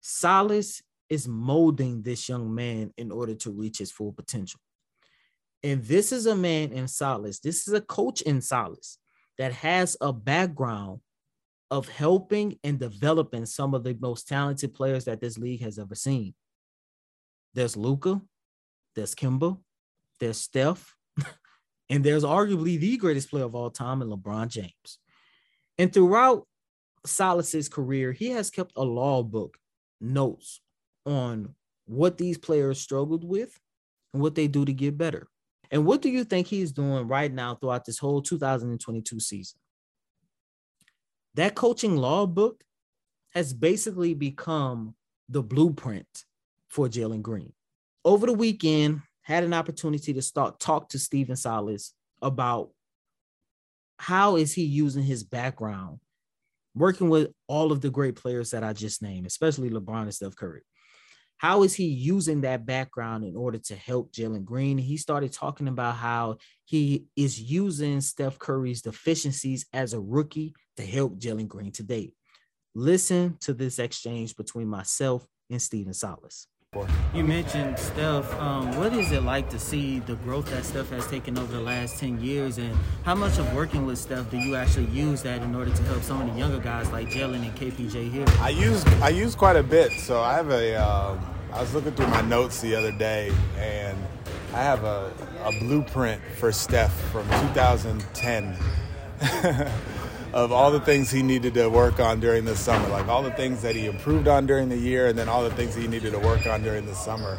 Silas 0.00 0.82
is 1.10 1.28
molding 1.28 2.02
this 2.02 2.28
young 2.28 2.54
man 2.54 2.92
in 2.96 3.12
order 3.12 3.34
to 3.34 3.50
reach 3.50 3.78
his 3.78 3.92
full 3.92 4.12
potential. 4.12 4.60
And 5.62 5.84
this 5.84 6.12
is 6.12 6.26
a 6.26 6.34
man 6.34 6.72
in 6.72 6.88
Silas, 6.88 7.40
this 7.40 7.68
is 7.68 7.74
a 7.74 7.80
coach 7.80 8.22
in 8.22 8.40
Silas 8.40 8.98
that 9.38 9.52
has 9.52 9.96
a 10.00 10.12
background 10.12 11.00
of 11.70 11.88
helping 11.88 12.58
and 12.64 12.78
developing 12.78 13.46
some 13.46 13.74
of 13.74 13.84
the 13.84 13.96
most 14.00 14.26
talented 14.26 14.74
players 14.74 15.04
that 15.04 15.20
this 15.20 15.38
league 15.38 15.62
has 15.62 15.78
ever 15.78 15.94
seen. 15.94 16.34
There's 17.54 17.76
Luka, 17.76 18.20
there's 18.96 19.14
Kemba, 19.14 19.58
there's 20.18 20.38
Steph, 20.38 20.96
and 21.90 22.02
there's 22.02 22.24
arguably 22.24 22.78
the 22.78 22.96
greatest 22.96 23.30
player 23.30 23.44
of 23.44 23.54
all 23.54 23.70
time 23.70 24.02
in 24.02 24.08
LeBron 24.08 24.48
James. 24.48 24.98
And 25.78 25.92
throughout 25.92 26.46
Silas's 27.06 27.68
career, 27.68 28.12
he 28.12 28.30
has 28.30 28.50
kept 28.50 28.72
a 28.76 28.82
law 28.82 29.22
book 29.22 29.56
notes 30.00 30.60
on 31.06 31.54
what 31.86 32.18
these 32.18 32.38
players 32.38 32.80
struggled 32.80 33.24
with 33.24 33.58
and 34.12 34.22
what 34.22 34.34
they 34.34 34.48
do 34.48 34.64
to 34.64 34.72
get 34.72 34.98
better. 34.98 35.28
And 35.70 35.86
what 35.86 36.02
do 36.02 36.08
you 36.08 36.24
think 36.24 36.46
he's 36.46 36.72
doing 36.72 37.06
right 37.06 37.32
now 37.32 37.54
throughout 37.54 37.84
this 37.84 37.98
whole 37.98 38.22
2022 38.22 39.20
season? 39.20 39.58
That 41.34 41.54
coaching 41.54 41.96
law 41.96 42.26
book 42.26 42.64
has 43.30 43.52
basically 43.52 44.14
become 44.14 44.94
the 45.28 45.42
blueprint 45.42 46.24
for 46.68 46.88
Jalen 46.88 47.22
Green. 47.22 47.52
Over 48.04 48.26
the 48.26 48.32
weekend, 48.32 49.02
had 49.22 49.44
an 49.44 49.54
opportunity 49.54 50.12
to 50.12 50.22
start 50.22 50.58
talk 50.58 50.88
to 50.88 50.98
Stephen 50.98 51.36
Silas 51.36 51.94
about 52.20 52.70
how 53.98 54.36
is 54.36 54.52
he 54.52 54.64
using 54.64 55.04
his 55.04 55.22
background 55.22 56.00
working 56.74 57.08
with 57.08 57.30
all 57.46 57.70
of 57.70 57.80
the 57.80 57.90
great 57.90 58.16
players 58.16 58.50
that 58.50 58.64
I 58.64 58.72
just 58.72 59.02
named, 59.02 59.26
especially 59.26 59.70
LeBron 59.70 60.02
and 60.02 60.14
Steph 60.14 60.36
Curry. 60.36 60.62
How 61.40 61.62
is 61.62 61.74
he 61.74 61.86
using 61.86 62.42
that 62.42 62.66
background 62.66 63.24
in 63.24 63.34
order 63.34 63.56
to 63.56 63.74
help 63.74 64.12
Jalen 64.12 64.44
Green? 64.44 64.76
He 64.76 64.98
started 64.98 65.32
talking 65.32 65.68
about 65.68 65.96
how 65.96 66.36
he 66.66 67.06
is 67.16 67.40
using 67.40 68.02
Steph 68.02 68.38
Curry's 68.38 68.82
deficiencies 68.82 69.64
as 69.72 69.94
a 69.94 70.00
rookie 70.00 70.52
to 70.76 70.84
help 70.84 71.18
Jalen 71.18 71.48
Green 71.48 71.72
today. 71.72 72.12
Listen 72.74 73.38
to 73.40 73.54
this 73.54 73.78
exchange 73.78 74.36
between 74.36 74.68
myself 74.68 75.26
and 75.48 75.62
Stephen 75.62 75.94
Silas. 75.94 76.46
You 77.12 77.24
mentioned 77.24 77.76
Steph. 77.80 78.32
Um, 78.38 78.76
what 78.76 78.92
is 78.92 79.10
it 79.10 79.24
like 79.24 79.50
to 79.50 79.58
see 79.58 79.98
the 79.98 80.14
growth 80.14 80.48
that 80.50 80.64
Steph 80.64 80.90
has 80.90 81.04
taken 81.08 81.36
over 81.36 81.52
the 81.52 81.60
last 81.60 81.98
10 81.98 82.20
years? 82.20 82.58
And 82.58 82.72
how 83.02 83.16
much 83.16 83.38
of 83.38 83.52
working 83.52 83.86
with 83.86 83.98
Steph 83.98 84.30
do 84.30 84.38
you 84.38 84.54
actually 84.54 84.86
use 84.86 85.20
that 85.22 85.42
in 85.42 85.56
order 85.56 85.72
to 85.74 85.82
help 85.82 86.04
some 86.04 86.20
of 86.20 86.32
the 86.32 86.38
younger 86.38 86.60
guys 86.60 86.88
like 86.92 87.08
Jalen 87.08 87.42
and 87.42 87.56
KPJ 87.56 88.12
here? 88.12 88.24
I 88.38 88.50
use 88.50 88.84
I 89.02 89.08
use 89.08 89.34
quite 89.34 89.56
a 89.56 89.64
bit. 89.64 89.90
So 89.90 90.20
I 90.20 90.34
have 90.34 90.50
a. 90.50 90.76
Uh, 90.76 91.18
I 91.52 91.60
was 91.60 91.74
looking 91.74 91.90
through 91.90 92.06
my 92.06 92.20
notes 92.20 92.60
the 92.60 92.76
other 92.76 92.92
day, 92.92 93.32
and 93.58 93.98
I 94.54 94.62
have 94.62 94.84
a, 94.84 95.12
a 95.42 95.50
blueprint 95.58 96.22
for 96.38 96.52
Steph 96.52 96.92
from 97.10 97.28
2010. 97.52 98.56
of 100.32 100.52
all 100.52 100.70
the 100.70 100.80
things 100.80 101.10
he 101.10 101.22
needed 101.22 101.54
to 101.54 101.68
work 101.68 101.98
on 102.00 102.20
during 102.20 102.44
the 102.44 102.56
summer, 102.56 102.88
like 102.88 103.08
all 103.08 103.22
the 103.22 103.32
things 103.32 103.62
that 103.62 103.74
he 103.74 103.86
improved 103.86 104.28
on 104.28 104.46
during 104.46 104.68
the 104.68 104.76
year, 104.76 105.08
and 105.08 105.18
then 105.18 105.28
all 105.28 105.42
the 105.42 105.50
things 105.50 105.74
he 105.74 105.86
needed 105.86 106.12
to 106.12 106.18
work 106.18 106.46
on 106.46 106.62
during 106.62 106.86
the 106.86 106.94
summer. 106.94 107.38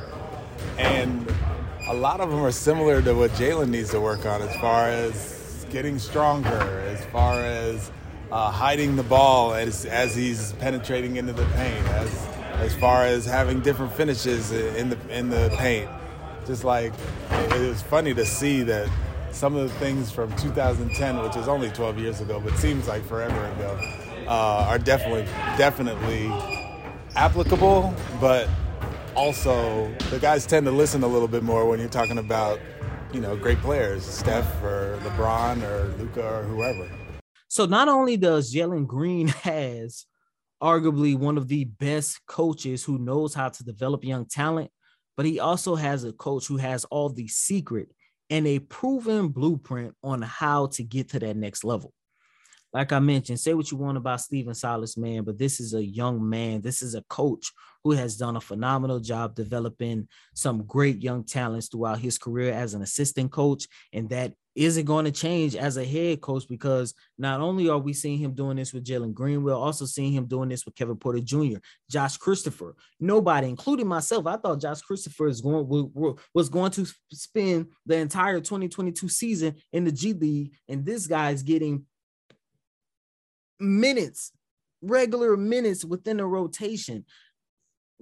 And 0.77 1.33
a 1.87 1.93
lot 1.93 2.19
of 2.19 2.29
them 2.29 2.39
are 2.39 2.51
similar 2.51 3.01
to 3.01 3.13
what 3.13 3.31
Jalen 3.31 3.69
needs 3.69 3.91
to 3.91 4.01
work 4.01 4.25
on 4.25 4.41
as 4.41 4.55
far 4.57 4.87
as 4.89 5.65
getting 5.69 5.99
stronger, 5.99 6.49
as 6.87 7.03
far 7.05 7.39
as 7.39 7.91
uh, 8.31 8.51
hiding 8.51 8.95
the 8.95 9.03
ball 9.03 9.53
as, 9.53 9.85
as 9.85 10.15
he's 10.15 10.53
penetrating 10.53 11.15
into 11.15 11.33
the 11.33 11.45
paint, 11.45 11.87
as 11.89 12.27
as 12.61 12.75
far 12.75 13.05
as 13.05 13.25
having 13.25 13.59
different 13.61 13.91
finishes 13.93 14.51
in 14.51 14.89
the 14.89 14.97
in 15.09 15.29
the 15.29 15.51
paint. 15.57 15.89
Just 16.45 16.63
like 16.63 16.93
it 17.31 17.67
was 17.67 17.81
funny 17.81 18.13
to 18.13 18.25
see 18.25 18.61
that 18.63 18.87
some 19.31 19.55
of 19.55 19.69
the 19.69 19.75
things 19.79 20.11
from 20.11 20.35
2010, 20.35 21.21
which 21.21 21.35
is 21.35 21.47
only 21.47 21.69
12 21.69 21.97
years 21.99 22.21
ago, 22.21 22.39
but 22.39 22.55
seems 22.57 22.87
like 22.87 23.03
forever 23.05 23.45
ago, 23.53 23.79
uh, 24.27 24.65
are 24.67 24.79
definitely 24.79 25.23
definitely 25.57 26.31
applicable. 27.15 27.93
But 28.19 28.49
also, 29.15 29.93
the 30.09 30.19
guys 30.19 30.45
tend 30.45 30.65
to 30.65 30.71
listen 30.71 31.03
a 31.03 31.07
little 31.07 31.27
bit 31.27 31.43
more 31.43 31.67
when 31.67 31.79
you're 31.79 31.89
talking 31.89 32.17
about, 32.17 32.59
you 33.13 33.19
know, 33.19 33.35
great 33.35 33.59
players, 33.59 34.05
Steph 34.05 34.61
or 34.63 34.99
LeBron 35.03 35.63
or 35.63 35.87
Luka 35.97 36.23
or 36.23 36.43
whoever. 36.43 36.89
So 37.47 37.65
not 37.65 37.89
only 37.89 38.15
does 38.15 38.53
Jalen 38.53 38.87
Green 38.87 39.27
has 39.43 40.05
arguably 40.61 41.17
one 41.17 41.37
of 41.37 41.47
the 41.47 41.65
best 41.65 42.25
coaches 42.27 42.83
who 42.83 42.97
knows 42.97 43.33
how 43.33 43.49
to 43.49 43.63
develop 43.63 44.03
young 44.03 44.25
talent, 44.25 44.71
but 45.17 45.25
he 45.25 45.39
also 45.39 45.75
has 45.75 46.03
a 46.03 46.13
coach 46.13 46.47
who 46.47 46.57
has 46.57 46.85
all 46.85 47.09
the 47.09 47.27
secret 47.27 47.89
and 48.31 48.47
a 48.47 48.59
proven 48.59 49.27
blueprint 49.27 49.93
on 50.01 50.21
how 50.21 50.65
to 50.65 50.83
get 50.83 51.09
to 51.09 51.19
that 51.19 51.35
next 51.35 51.63
level. 51.63 51.93
Like 52.73 52.93
I 52.93 52.99
mentioned, 52.99 53.41
say 53.41 53.53
what 53.53 53.69
you 53.69 53.75
want 53.75 53.97
about 53.97 54.21
Stephen 54.21 54.55
Silas, 54.55 54.95
man, 54.95 55.25
but 55.25 55.37
this 55.37 55.59
is 55.59 55.73
a 55.73 55.85
young 55.85 56.27
man. 56.27 56.61
This 56.61 56.81
is 56.81 56.95
a 56.95 57.03
coach 57.09 57.51
who 57.83 57.91
has 57.91 58.15
done 58.15 58.37
a 58.37 58.41
phenomenal 58.41 59.01
job 59.01 59.35
developing 59.35 60.07
some 60.33 60.63
great 60.65 61.03
young 61.03 61.25
talents 61.25 61.67
throughout 61.67 61.99
his 61.99 62.17
career 62.17 62.53
as 62.53 62.73
an 62.73 62.81
assistant 62.81 63.31
coach. 63.31 63.67
And 63.91 64.09
that 64.11 64.35
isn't 64.55 64.85
going 64.85 65.05
to 65.05 65.11
change 65.11 65.55
as 65.55 65.77
a 65.77 65.85
head 65.85 66.21
coach 66.21 66.43
because 66.47 66.93
not 67.17 67.39
only 67.39 67.69
are 67.69 67.77
we 67.77 67.93
seeing 67.93 68.17
him 68.17 68.33
doing 68.33 68.57
this 68.57 68.73
with 68.73 68.85
Jalen 68.85 69.13
Green, 69.13 69.43
we're 69.43 69.53
also 69.53 69.85
seeing 69.85 70.11
him 70.11 70.25
doing 70.25 70.49
this 70.49 70.65
with 70.65 70.75
Kevin 70.75 70.97
Porter 70.97 71.21
Jr., 71.21 71.57
Josh 71.89 72.17
Christopher. 72.17 72.75
Nobody, 72.99 73.47
including 73.47 73.87
myself, 73.87 74.27
I 74.27 74.37
thought 74.37 74.61
Josh 74.61 74.81
Christopher 74.81 75.27
is 75.27 75.41
going 75.41 75.91
was 76.33 76.49
going 76.49 76.71
to 76.71 76.85
spend 77.11 77.67
the 77.85 77.97
entire 77.97 78.39
2022 78.39 79.07
season 79.07 79.55
in 79.71 79.85
the 79.85 79.91
G 79.91 80.13
League, 80.13 80.53
and 80.67 80.85
this 80.85 81.07
guy 81.07 81.31
is 81.31 81.43
getting 81.43 81.85
minutes, 83.59 84.31
regular 84.81 85.37
minutes 85.37 85.85
within 85.85 86.19
a 86.19 86.27
rotation 86.27 87.05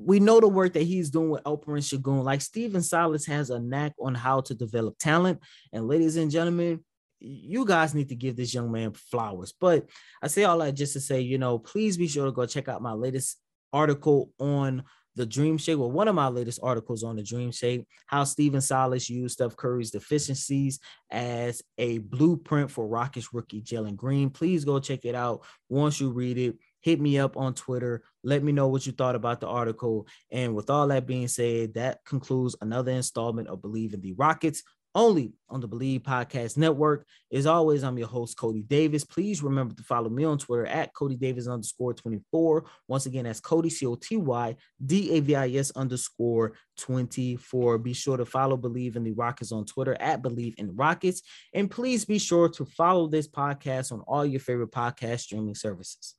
we 0.01 0.19
know 0.19 0.39
the 0.39 0.47
work 0.47 0.73
that 0.73 0.83
he's 0.83 1.09
doing 1.09 1.29
with 1.29 1.43
Alperen 1.43 1.81
Sengun. 1.81 2.23
Like 2.23 2.41
Stephen 2.41 2.81
Silas 2.81 3.25
has 3.25 3.49
a 3.49 3.59
knack 3.59 3.93
on 3.99 4.15
how 4.15 4.41
to 4.41 4.55
develop 4.55 4.97
talent. 4.97 5.39
And 5.73 5.87
ladies 5.87 6.15
and 6.15 6.31
gentlemen, 6.31 6.83
you 7.19 7.65
guys 7.65 7.93
need 7.93 8.09
to 8.09 8.15
give 8.15 8.37
this 8.37 8.53
young 8.53 8.71
man 8.71 8.93
flowers. 8.93 9.53
But 9.59 9.89
I 10.21 10.27
say 10.27 10.45
all 10.45 10.59
that 10.59 10.75
just 10.75 10.93
to 10.93 11.01
say, 11.01 11.19
you 11.19 11.37
know, 11.37 11.59
please 11.59 11.97
be 11.97 12.07
sure 12.07 12.25
to 12.25 12.31
go 12.31 12.45
check 12.45 12.69
out 12.69 12.81
my 12.81 12.93
latest 12.93 13.37
article 13.73 14.31
on 14.39 14.83
the 15.15 15.25
Dream 15.25 15.57
Shake, 15.57 15.77
well, 15.77 15.91
one 15.91 16.07
of 16.07 16.15
my 16.15 16.29
latest 16.29 16.61
articles 16.63 17.03
on 17.03 17.17
the 17.17 17.23
Dream 17.23 17.51
Shake, 17.51 17.85
how 18.07 18.23
Stephen 18.23 18.61
Silas 18.61 19.09
used 19.09 19.33
Steph 19.33 19.57
Curry's 19.57 19.91
deficiencies 19.91 20.79
as 21.11 21.61
a 21.77 21.97
blueprint 21.97 22.71
for 22.71 22.87
Rockets 22.87 23.33
rookie 23.33 23.61
Jalen 23.61 23.97
Green. 23.97 24.29
Please 24.29 24.63
go 24.63 24.79
check 24.79 25.03
it 25.03 25.15
out 25.15 25.43
once 25.67 25.99
you 25.99 26.09
read 26.11 26.37
it 26.37 26.55
hit 26.81 26.99
me 26.99 27.19
up 27.19 27.37
on 27.37 27.53
Twitter. 27.53 28.03
Let 28.23 28.43
me 28.43 28.51
know 28.51 28.67
what 28.67 28.85
you 28.85 28.91
thought 28.91 29.15
about 29.15 29.41
the 29.41 29.47
article. 29.47 30.07
And 30.31 30.55
with 30.55 30.69
all 30.69 30.87
that 30.87 31.07
being 31.07 31.27
said, 31.27 31.73
that 31.75 31.99
concludes 32.05 32.55
another 32.61 32.91
installment 32.91 33.47
of 33.47 33.59
Bleav 33.59 33.93
in 33.93 34.01
the 34.01 34.13
Rockets 34.13 34.63
only 34.95 35.33
on 35.49 35.61
the 35.61 35.67
Bleav 35.67 36.01
Podcast 36.01 36.57
Network. 36.57 37.05
As 37.31 37.45
always, 37.45 37.83
I'm 37.83 37.97
your 37.97 38.07
host, 38.07 38.37
Coty 38.37 38.67
Davis. 38.67 39.03
Please 39.03 39.43
remember 39.43 39.75
to 39.75 39.83
follow 39.83 40.09
me 40.09 40.23
on 40.23 40.37
Twitter 40.37 40.65
at 40.65 40.93
Coty 40.93 41.17
Davis 41.17 41.47
underscore 41.47 41.93
24. 41.93 42.65
Once 42.87 43.05
again, 43.05 43.25
that's 43.25 43.41
Coty, 43.41 43.71
C 43.71 43.85
O 43.85 43.95
T 43.95 44.17
Y 44.17 44.55
D 44.83 45.11
A 45.11 45.19
V 45.19 45.35
I 45.35 45.49
S 45.51 45.71
underscore 45.71 46.53
24. 46.77 47.77
Be 47.77 47.93
sure 47.93 48.17
to 48.17 48.25
follow 48.25 48.57
Bleav 48.57 48.95
in 48.95 49.03
the 49.03 49.11
Rockets 49.11 49.51
on 49.51 49.65
Twitter 49.65 49.95
at 49.99 50.21
Bleav 50.21 50.55
in 50.55 50.75
Rockets. 50.75 51.21
And 51.53 51.69
please 51.69 52.05
be 52.05 52.19
sure 52.19 52.49
to 52.49 52.65
follow 52.65 53.07
this 53.07 53.27
podcast 53.27 53.91
on 53.91 54.01
all 54.01 54.25
your 54.25 54.39
favorite 54.39 54.71
podcast 54.71 55.21
streaming 55.21 55.55
services. 55.55 56.15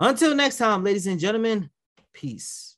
Until 0.00 0.34
next 0.34 0.58
time, 0.58 0.84
ladies 0.84 1.06
and 1.06 1.18
gentlemen, 1.18 1.70
peace. 2.14 2.77